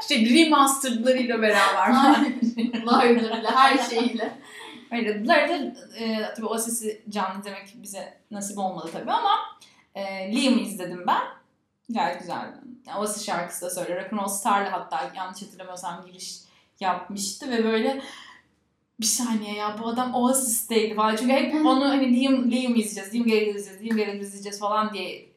[0.00, 2.16] işte remasteredlarıyla beraber.
[2.56, 4.32] Live'larıyla her şeyiyle.
[4.92, 5.24] Öyle.
[5.24, 5.54] Bunlar da
[5.98, 9.30] e, tabii Oasis'i canlı izlemek bize nasip olmadı tabii ama
[9.94, 11.22] e, Liam'ı izledim ben.
[11.90, 12.56] Gayet güzeldi.
[12.86, 14.04] Yani Oasis şarkısı da söylüyor.
[14.04, 16.40] Rock'n'Roll Star'la hatta yanlış hatırlamıyorsam giriş
[16.80, 18.02] yapmıştı ve böyle
[19.00, 21.16] bir saniye ya bu adam Oasis'teydi falan.
[21.16, 25.32] Çünkü hep onu hani Liam, Liam izleyeceğiz, Liam Gallagher izleyeceğiz, Liam Gallagher izleyeceğiz falan diye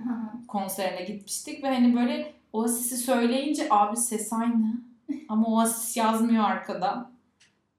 [0.48, 4.74] konserine gitmiştik ve hani böyle Oasis'i söyleyince abi ses aynı
[5.30, 7.12] ama Oasis yazmıyor arkada.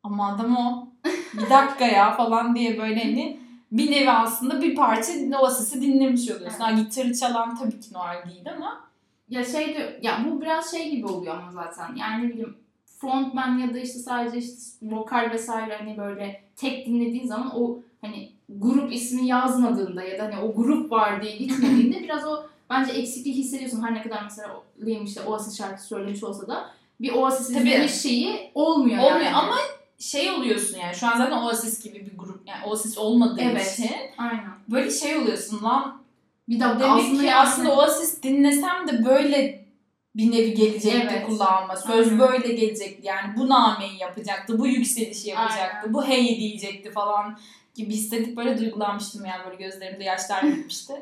[0.02, 0.88] Ama adam o.
[1.34, 3.40] Bir dakika ya falan diye böyle hani
[3.72, 6.60] bir nevi aslında bir parça Oasis'i dinlemiş oluyorsun.
[6.60, 8.84] Ha, gitarı çalan tabii ki Noel değil ama
[9.28, 11.94] Ya şey de, ya bu biraz şey gibi oluyor ama zaten.
[11.96, 12.56] Yani ne bileyim
[13.04, 18.32] frontman ya da işte sadece işte vokal vesaire hani böyle tek dinlediğin zaman o hani
[18.48, 23.36] grup ismi yazmadığında ya da hani o grup var diye gitmediğinde biraz o bence eksikliği
[23.36, 23.82] hissediyorsun.
[23.82, 24.50] Her ne kadar mesela
[24.86, 29.36] Liam işte Oasis şarkısı söylemiş olsa da bir Oasis izlemiş şeyi olmuyor, olmuyor yani.
[29.36, 29.56] ama
[29.98, 33.72] şey oluyorsun yani şu an zaten Oasis gibi bir grup yani Oasis olmadığı Evet.
[33.78, 34.44] için Aynen.
[34.70, 36.02] böyle şey oluyorsun lan
[36.48, 39.63] Bir dakika Demek aslında ki yani- aslında Oasis dinlesem de böyle
[40.14, 41.26] bir nevi gelecekti Evet.
[41.26, 41.76] kulağıma.
[41.76, 42.18] Söz Aynen.
[42.18, 43.06] böyle gelecekti.
[43.06, 45.94] Yani bu nameyi yapacaktı, bu yükselişi yapacaktı, Aynen.
[45.94, 47.38] bu hey diyecekti falan
[47.74, 50.92] gibi hissedip böyle duygulanmıştım yani böyle gözlerimde yaşlar gitmişti.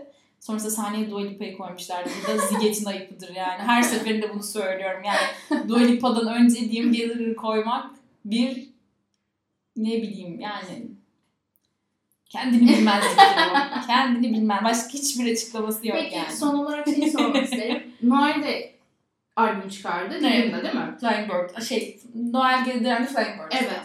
[0.41, 2.11] Sonrasında sahneye Dua Lipa'yı koymuşlardı.
[2.25, 3.63] Bu da Ziget'in ayıpıdır yani.
[3.63, 5.65] Her seferinde bunu söylüyorum yani.
[5.69, 7.91] Dua Lipa'dan önce Liam Gallagher'ı koymak
[8.25, 8.69] bir
[9.77, 10.87] ne bileyim yani
[12.29, 13.17] kendini bilmezliktir
[13.83, 13.87] bu.
[13.87, 14.65] Kendini bilmez.
[14.65, 16.37] Başka hiçbir açıklaması yok Peki yani.
[16.37, 17.83] son olarak şeyi sormak isterim.
[18.03, 18.72] Noel de
[19.37, 20.15] albüm çıkardı.
[20.21, 20.23] Evet.
[20.23, 20.97] Liam'da değil mi?
[21.01, 21.63] Flying Bird.
[21.63, 23.53] Şey, Noel Gallagher'ın Flying Bird.
[23.61, 23.81] Evet.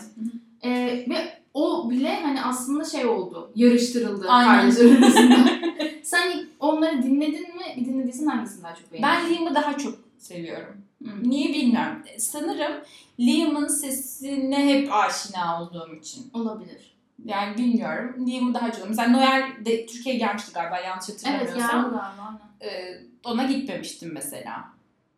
[0.64, 3.52] Ee, ve o bile hani aslında şey oldu.
[3.56, 4.70] Yarıştırıldı Aynen.
[6.04, 7.86] Sen onları dinledin mi?
[7.86, 9.10] Dinlediysen hangisini daha çok beğendin?
[9.10, 10.76] Ben Liam'ı daha çok seviyorum.
[11.04, 11.10] Hı.
[11.30, 12.02] Niye bilmiyorum.
[12.18, 12.72] Sanırım
[13.20, 16.30] Liam'ın sesine hep aşina olduğum için.
[16.34, 16.98] Olabilir.
[17.26, 18.28] Yani bilmiyorum.
[18.28, 18.90] Liam'ı daha çok.
[18.90, 21.70] Mesela Noel de Türkiye'ye gelmişti galiba yanlış Evet hatırlamıyorsam.
[21.80, 22.14] yarın galiba.
[22.62, 22.74] aynen.
[22.74, 24.77] Ee, ona gitmemiştim mesela.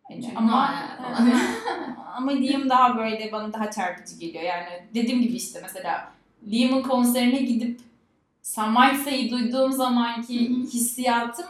[0.10, 0.76] Çünkü ama
[2.16, 4.44] ama Liam daha böyle bana daha çarpıcı geliyor.
[4.44, 6.12] Yani dediğim gibi işte mesela
[6.52, 7.80] Liam'ın konserine gidip
[8.44, 11.46] Some Might Say'ı duyduğum zamanki hissiyatım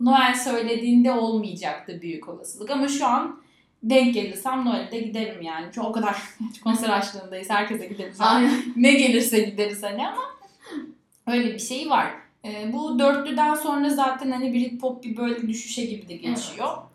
[0.00, 2.70] Noel söylediğinde olmayacaktı büyük olasılık.
[2.70, 3.40] Ama şu an
[3.82, 5.66] denk gelirsem Noel'de giderim yani.
[5.74, 6.16] Çünkü o kadar
[6.64, 7.50] konser açlığındayız.
[7.50, 8.20] Herkese gideriz.
[8.76, 10.22] Ne gelirse gideriz hani ama
[11.26, 12.10] öyle bir şey var.
[12.44, 16.68] Ee, bu dörtlüden sonra zaten hani Britpop bir böyle düşüşe gibi de geçiyor.
[16.68, 16.93] Ee,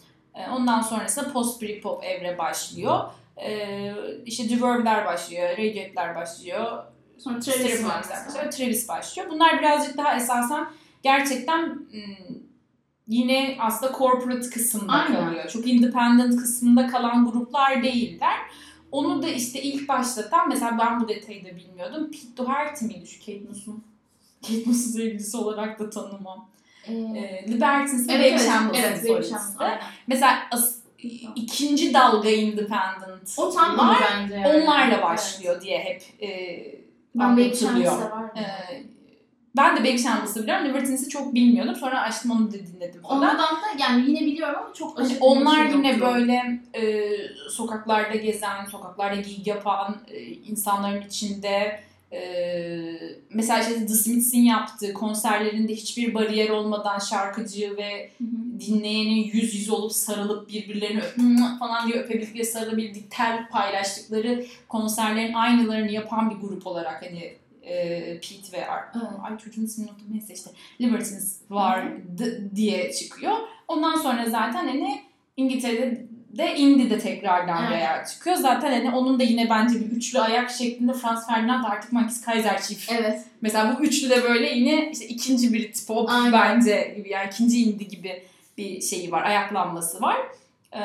[0.51, 2.99] ondan sonrasında post Britpop evre başlıyor.
[3.37, 3.93] Ee,
[4.25, 6.83] işte The Verve'ler başlıyor, Radiohead'ler başlıyor,
[7.17, 9.29] Sonra Travis, başlıyor, Travis başlıyor.
[9.31, 10.67] Bunlar birazcık daha esasen
[11.03, 11.79] gerçekten
[13.07, 15.25] yine aslında corporate kısımda Aynen.
[15.25, 15.47] kalıyor.
[15.47, 18.37] Çok independent kısmında kalan gruplar değiller.
[18.91, 22.11] Onu da işte ilk başlatan, mesela ben bu detayı da bilmiyordum.
[22.11, 23.83] Pete Doherty miydi şu Kate Moss'un?
[24.41, 26.49] Kate Moss'un sevgilisi olarak da tanımam.
[26.87, 28.41] Ee, Libertins'in evet,
[28.75, 29.33] evet, evet.
[30.07, 30.79] Mesela as-
[31.35, 33.33] ikinci dalga independent.
[33.37, 34.35] O tam onu bence.
[34.35, 34.47] yani.
[34.47, 35.03] onlarla Evet.
[35.03, 36.29] başlıyor diye hep e,
[37.15, 37.91] Ben Baby anlatılıyor.
[37.91, 38.39] Shambles'ı.
[38.39, 38.83] Ee,
[39.55, 40.65] ben de Baby Shambles'ı biliyorum.
[40.65, 41.75] Libertins'i çok bilmiyordum.
[41.75, 43.17] Sonra açtım onu da dinledim falan.
[43.17, 43.43] Ondan da
[43.79, 46.05] yani yine biliyorum ama çok Hani aşırı onlar bir şey yine yoktu.
[46.05, 47.09] böyle e,
[47.49, 51.79] sokaklarda gezen, sokaklarda gig yapan e, insanların içinde
[52.11, 52.19] e,
[53.33, 58.59] mesela işte The Smiths'in yaptığı konserlerinde hiçbir bariyer olmadan şarkıcı ve Hı hı.
[58.59, 65.91] dinleyeni yüz yüze olup sarılıp birbirlerini öp- falan diye öpebildikleri sarılabildik tel paylaştıkları konserlerin aynılarını
[65.91, 67.33] yapan bir grup olarak hani
[67.63, 69.05] e, Pete ve Ar- Evet.
[69.23, 70.49] ay çocuğun ismini unuttum neyse işte
[70.81, 73.33] Libertines vardı diye çıkıyor.
[73.67, 75.01] Ondan sonra zaten hani
[75.37, 76.05] İngiltere'de
[76.39, 77.81] de indie de tekrardan Evet.
[77.81, 78.35] real çıkıyor.
[78.35, 82.61] Zaten hani onun da yine bence bir üçlü ayak şeklinde Franz Ferdinand Arctic Monkeys Kaiser
[82.61, 82.91] Chief.
[82.91, 83.21] Evet.
[83.41, 86.31] Mesela bu üçlü de böyle yine işte ikinci Britpop Aynen.
[86.33, 88.23] bence gibi yani ikinci indie gibi
[88.57, 90.17] bir şeyi var, ayaklanması var.
[90.73, 90.79] Ee,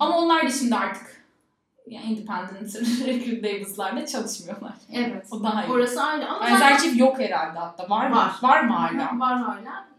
[0.00, 1.24] ama onlar da şimdi artık
[1.86, 2.76] yani independent
[3.06, 4.72] record labels'larda çalışmıyorlar.
[4.92, 5.26] Evet.
[5.30, 5.72] O daha iyi.
[5.72, 7.90] Orası ayrı ama Kaiser zaten Chief yok herhalde hatta.
[7.90, 8.16] Var mı?
[8.16, 8.30] Var.
[8.42, 9.18] Var mı hala?
[9.20, 9.91] var hala.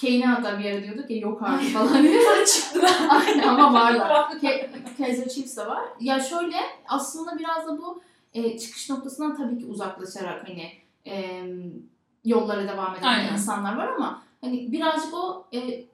[0.00, 2.20] Kane'e hatta bir ara diyorduk ya yok artık falan diye.
[2.54, 2.96] Çıktılar.
[3.10, 4.28] Aynen ama varlar.
[4.98, 5.82] Kaiser Chiefs de var.
[6.00, 6.56] Ya şöyle
[6.88, 8.02] aslında biraz da bu
[8.34, 10.72] e, çıkış noktasından tabii ki uzaklaşarak hani
[11.06, 11.42] e,
[12.24, 13.32] yollara devam eden Aynen.
[13.32, 15.84] insanlar var ama hani birazcık o e,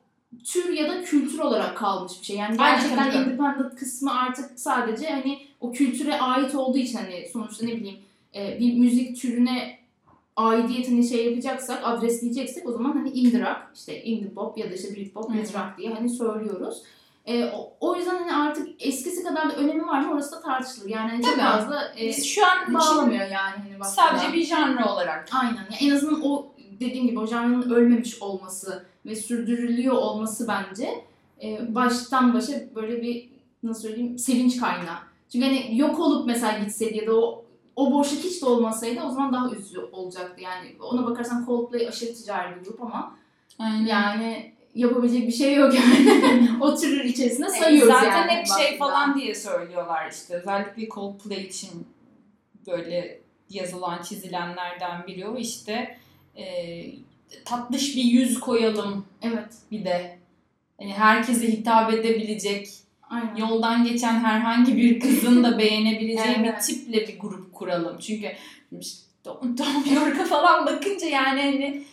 [0.45, 2.37] tür ya da kültür olarak kalmış bir şey.
[2.37, 3.17] Yani Aynen, gerçekten tabii.
[3.25, 7.99] independent kısmı artık sadece hani o kültüre ait olduğu için hani sonuçta ne bileyim
[8.35, 9.79] e, bir müzik türüne
[10.37, 14.75] aidiyet hani şey yapacaksak, adresleyeceksek o zaman hani indie rock, işte indie pop ya da
[14.75, 15.35] işte Britpop, Hı.
[15.35, 16.83] Brit rock diye hani söylüyoruz.
[17.27, 20.89] E, o, o yüzden hani artık eskisi kadar da önemi var mı orası da tartışılır.
[20.91, 21.45] Yani hani çok Tabii.
[21.45, 23.85] fazla e, Biz şu an için bağlamıyor yani hani baktığında.
[23.85, 25.29] sadece bir janr olarak.
[25.33, 25.55] Aynen.
[25.57, 26.47] Yani en azından o
[26.81, 31.05] dediğim gibi o janrın ölmemiş olması ve sürdürülüyor olması bence
[31.43, 33.29] e, baştan başa böyle bir
[33.63, 34.99] nasıl söyleyeyim sevinç kaynağı.
[35.33, 37.45] Çünkü hani yok olup mesela gitseydi ya da o
[37.77, 40.41] o boşluk hiç de olmasaydı o zaman daha üzücü olacaktı.
[40.43, 43.17] Yani ona bakarsan Coldplay aşırı ticari bir grup ama
[43.59, 43.87] Aynen.
[43.87, 46.49] yani yapabilecek bir şey yok yani.
[46.61, 48.31] o tür içerisinde sayıyoruz Zaten yani.
[48.31, 48.79] hep şey baktığında.
[48.79, 50.35] falan diye söylüyorlar işte.
[50.35, 51.87] Özellikle Coldplay için
[52.67, 53.21] böyle
[53.51, 55.99] yazılan çizilenlerden biri o işte
[56.37, 56.45] e,
[57.45, 59.55] tatlış bir yüz koyalım Evet.
[59.71, 60.19] bir de.
[60.81, 62.69] Hani herkese hitap edebilecek,
[63.13, 63.37] Aynen.
[63.37, 66.63] yoldan geçen herhangi bir kızın da beğenebileceği bir Evet.
[66.63, 67.99] tiple bir grup kuralım.
[67.99, 68.29] Çünkü
[68.81, 71.85] işte Tom, Tom York'a falan bakınca yani hani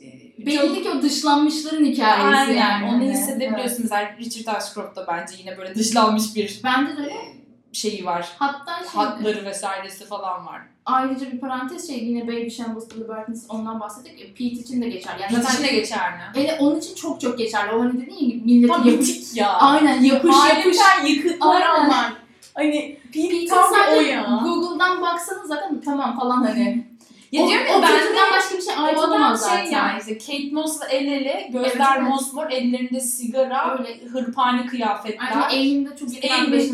[0.00, 2.84] e, Belli ki o dışlanmışların hikayesi Aynen, yani.
[2.84, 3.76] onu Hani, hissedebiliyorsun.
[3.76, 3.78] evet.
[3.80, 7.34] Mesela Richard Ashcroft da bence yine böyle dışlanmış bir Bende de e,
[7.72, 8.28] şeyi var.
[8.38, 10.62] Hatta şey, Hatları vesairesi falan var.
[10.86, 14.20] Ayrıca bir parantez şey yine Baby Shambles, Libertines ondan bahsettik.
[14.20, 15.22] E, Pete için de geçerli.
[15.22, 16.40] Yani Hiç zaten içine geçer mi?
[16.40, 17.72] e, onun için çok çok geçerli.
[17.72, 19.36] O hani dediğin gibi milletin Tam yapış...
[19.36, 19.52] ya.
[19.52, 20.78] Aynen yapış yapış.
[20.78, 21.90] Halimden yıkıklar Aynen.
[21.90, 22.12] var.
[22.54, 24.40] Hani Pete Pete tam o ya.
[24.44, 26.86] Google'dan baksanız zaten tamam falan hani.
[27.32, 29.62] Ya o, diyorum ya ben kültürden de başka bir şey ait olamaz zaten.
[29.64, 34.04] şey yani işte Kate Moss'la el ele, gözler Evet, mosmor, ellerinde sigara, Öyle.
[34.06, 35.32] hırpani kıyafetler.
[35.32, 36.08] Aynen eğimde çok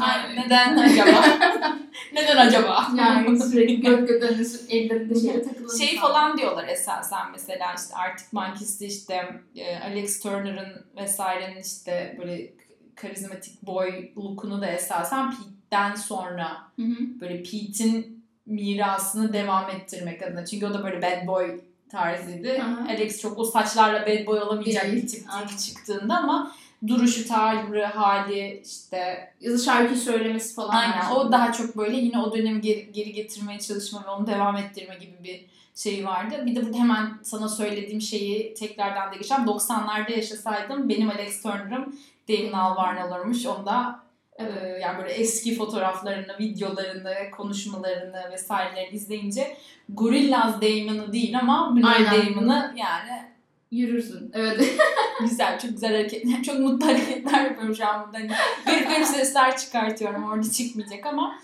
[0.01, 0.45] Aynen.
[0.45, 1.25] Neden acaba?
[2.13, 2.87] Neden acaba?
[2.99, 5.79] Yani sürekli gök göklerinde ellerinde şeyle takılı.
[5.79, 6.01] şey insan.
[6.09, 12.53] falan diyorlar esasen mesela işte Arctic Monkeys'te işte e, Alex Turner'ın vesairenin işte böyle
[12.95, 17.21] karizmatik boy look'unu da esasen Pete'den sonra Hı hı.
[17.21, 20.47] böyle Pete'in mirasını devam ettirmek adına.
[20.47, 22.59] Çünkü o da böyle bad boy tarzıydı.
[22.63, 22.87] Aha.
[22.89, 25.03] Alex çok o saçlarla bad boy olamayacak Değil.
[25.03, 25.49] bir tip Aynen.
[25.49, 26.53] ilk çıktığında ama
[26.87, 30.69] duruşu, tavrı, hali işte Ya da şarkı söylemesi falan.
[30.69, 34.27] aynen her o daha çok böyle yine o dönemi geri, geri getirmeye çalışma ve onu
[34.27, 36.35] devam ettirme gibi bir şey vardı.
[36.47, 39.45] Bir de burada hemen sana söylediğim şeyi tekrardan da geçeceğim.
[39.45, 41.97] 90'larda yaşasaydım benim Alex Turner'ım
[42.29, 43.47] Damon Albarn olurmuş.
[43.47, 44.12] Onda Evet.
[44.39, 44.45] Ee,
[44.83, 49.57] yani böyle eski fotoğraflarını, videolarını, konuşmalarını vesairelerini izleyince
[49.89, 52.35] Gorillaz Damon'ı değil ama Aynen.
[52.35, 53.33] Damon'ı yani
[53.73, 54.31] Yürürsün.
[54.35, 54.75] Evet.
[55.21, 58.19] güzel, çok güzel hareketler, çok mutlu hareketler yapıyorum şu an burada.
[58.19, 58.31] Hani
[58.67, 61.39] garip garip sesler çıkartıyorum orada çıkmayacak ama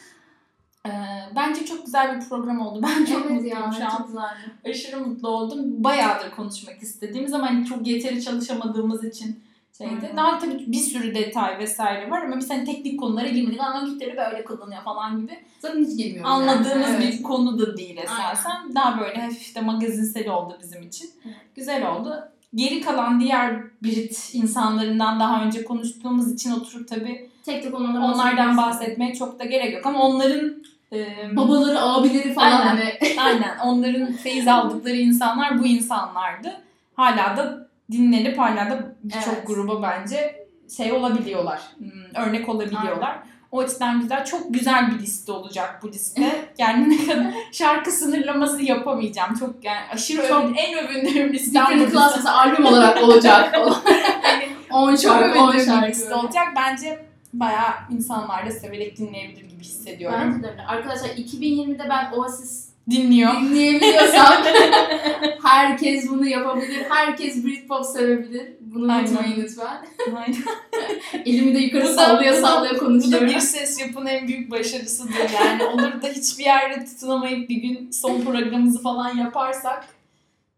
[0.86, 0.90] e,
[1.36, 2.80] bence çok güzel bir program oldu.
[2.82, 3.72] Ben çok evet mutluyum ya.
[3.78, 3.96] şu an.
[3.96, 4.52] Çok güzeldi.
[4.64, 5.84] Aşırı mutlu oldum.
[5.84, 9.40] Bayağıdır konuşmak istediğimiz ama hani çok yeteri çalışamadığımız için
[9.78, 9.90] şeydi.
[10.02, 10.16] Aynen.
[10.16, 13.60] Daha tabii bir sürü detay vesaire var ama biz hani teknik konulara girmedik.
[13.86, 15.38] Gitarı böyle kullanıyor falan gibi.
[15.58, 17.04] Zaten hiç girmiyoruz Anladığımız yani.
[17.04, 18.74] bir konu da değil esasen.
[18.74, 21.10] Daha böyle hafif de magazinsel oldu bizim için.
[21.24, 21.36] Evet.
[21.54, 22.28] Güzel oldu.
[22.54, 28.56] Geri kalan diğer Brit insanlarından daha önce konuştuğumuz için oturup tabii Tek tek onlardan onlardan
[28.56, 29.86] bahsetmeye çok da gerek yok.
[29.86, 30.62] Ama onların
[30.92, 31.06] e,
[31.36, 32.66] Babaları, abileri falan Aynen.
[32.66, 33.20] hani.
[33.20, 33.58] Aynen.
[33.64, 36.60] Onların feyiz aldıkları insanlar bu insanlardı.
[36.96, 39.46] Hala da dinlenip hala da birçok Evet.
[39.46, 41.60] gruba bence şey olabiliyorlar.
[41.78, 41.88] hmm,
[42.26, 43.18] Örnek olabiliyorlar.
[43.52, 44.24] O açıdan güzel.
[44.24, 46.22] Çok güzel bir liste olacak bu liste.
[46.58, 49.34] Yani ne kadar şarkı sınırlaması yapamayacağım.
[49.34, 51.90] Çok yani aşırı Çok- övün, en övündüğüm bu.
[51.90, 53.76] Class mesela albüm olarak olacak falan.
[54.22, 55.88] Hani 10 çok şarkı, 10 övündüğüm bir şarkı.
[55.88, 56.44] liste olacak.
[56.56, 60.18] Bence bayağı insanlar da severek dinleyebilir gibi hissediyorum.
[60.34, 60.62] Bence de öyle.
[60.66, 63.40] Arkadaşlar 2020'de ben Oasis Dinliyor.
[63.40, 64.34] dinleyebiliyorsam
[65.42, 66.82] herkes bunu yapabilir.
[66.88, 68.52] Herkes Britpop sevebilir.
[68.60, 69.06] Bunu Aynen.
[69.10, 69.86] unutmayın lütfen.
[70.16, 70.36] Aynen.
[71.26, 73.28] Elimi de yukarı Bu da- sallaya bu da- sallaya Bu da konuşuyorum.
[73.28, 75.64] bir ses yapın en büyük başarısıdır yani.
[75.64, 79.88] Olur da hiçbir yerde tutunamayıp bir gün son programımızı falan yaparsak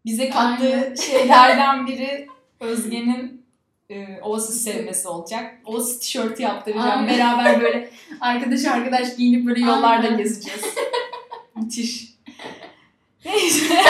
[0.05, 0.95] bize kattığı Aynen.
[0.95, 2.27] şeylerden biri
[2.59, 3.41] Özge'nin
[3.89, 5.57] e, Oasis sevmesi olacak.
[5.65, 6.89] Oasis tişörtü yaptıracağım.
[6.99, 7.09] Aynen.
[7.17, 7.89] Beraber böyle
[8.21, 10.17] arkadaş arkadaş giyinip böyle yollarda Aynen.
[10.17, 10.61] gezeceğiz.
[11.55, 12.10] Müthiş.
[13.25, 13.75] Neyse.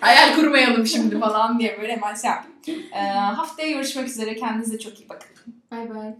[0.00, 2.82] Hayal kurmayalım şimdi falan diye böyle hemen şey yapayım.
[2.92, 4.36] E, haftaya görüşmek üzere.
[4.36, 5.28] Kendinize çok iyi bakın.
[5.70, 6.14] Bay bay.